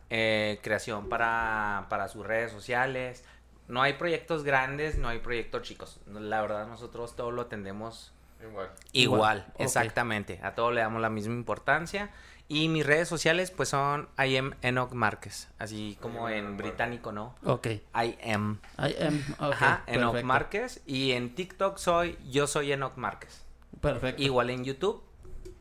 [0.09, 3.23] eh, creación para, para sus redes sociales.
[3.67, 5.99] No hay proyectos grandes, no hay proyectos chicos.
[6.07, 8.69] La verdad, nosotros todo lo atendemos Igual.
[8.91, 10.39] igual, exactamente.
[10.43, 12.11] A todo le damos la misma importancia.
[12.49, 17.35] Y mis redes sociales, pues son I am Enoch Márquez, así como en británico, ¿no?
[17.45, 17.67] Ok.
[17.67, 18.59] I am.
[18.77, 19.23] I am.
[19.39, 20.27] ok, Ajá, Enoch perfecto.
[20.27, 20.81] Márquez.
[20.85, 23.45] Y en TikTok soy Yo Soy Enoch Márquez.
[23.79, 24.21] Perfecto.
[24.21, 25.01] Igual en YouTube.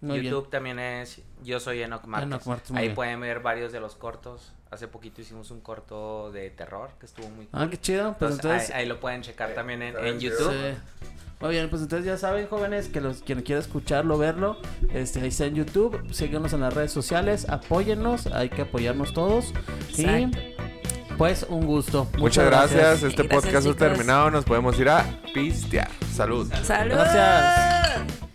[0.01, 0.33] Muy bien.
[0.35, 2.27] YouTube también es Yo Soy Enoch Márquez.
[2.27, 2.95] Enoch Márquez, muy Ahí bien.
[2.97, 4.53] pueden ver varios de los cortos.
[4.73, 7.63] Hace poquito hicimos un corto de terror que estuvo muy cool.
[7.63, 8.17] Ah, qué chido.
[8.19, 8.71] Pues Entonces, entonces.
[8.75, 10.51] ahí, ahí lo pueden checar también en, en YouTube.
[10.51, 10.79] Sí.
[11.41, 14.57] Muy bien, pues entonces ya saben, jóvenes, que los quien quiera escucharlo, verlo,
[14.95, 19.53] este, ahí está en YouTube, síganos en las redes sociales, apóyennos, hay que apoyarnos todos.
[19.95, 20.39] Exacto.
[20.39, 22.09] Y pues un gusto.
[22.17, 22.81] Muchas gracias.
[22.81, 23.75] Gracias, Este podcast chicos.
[23.75, 24.31] ha terminado.
[24.31, 25.05] Nos podemos ir a
[25.35, 25.91] pistear.
[26.15, 26.51] Salud.
[26.63, 26.95] ¡Salud!
[26.95, 28.32] Gracias.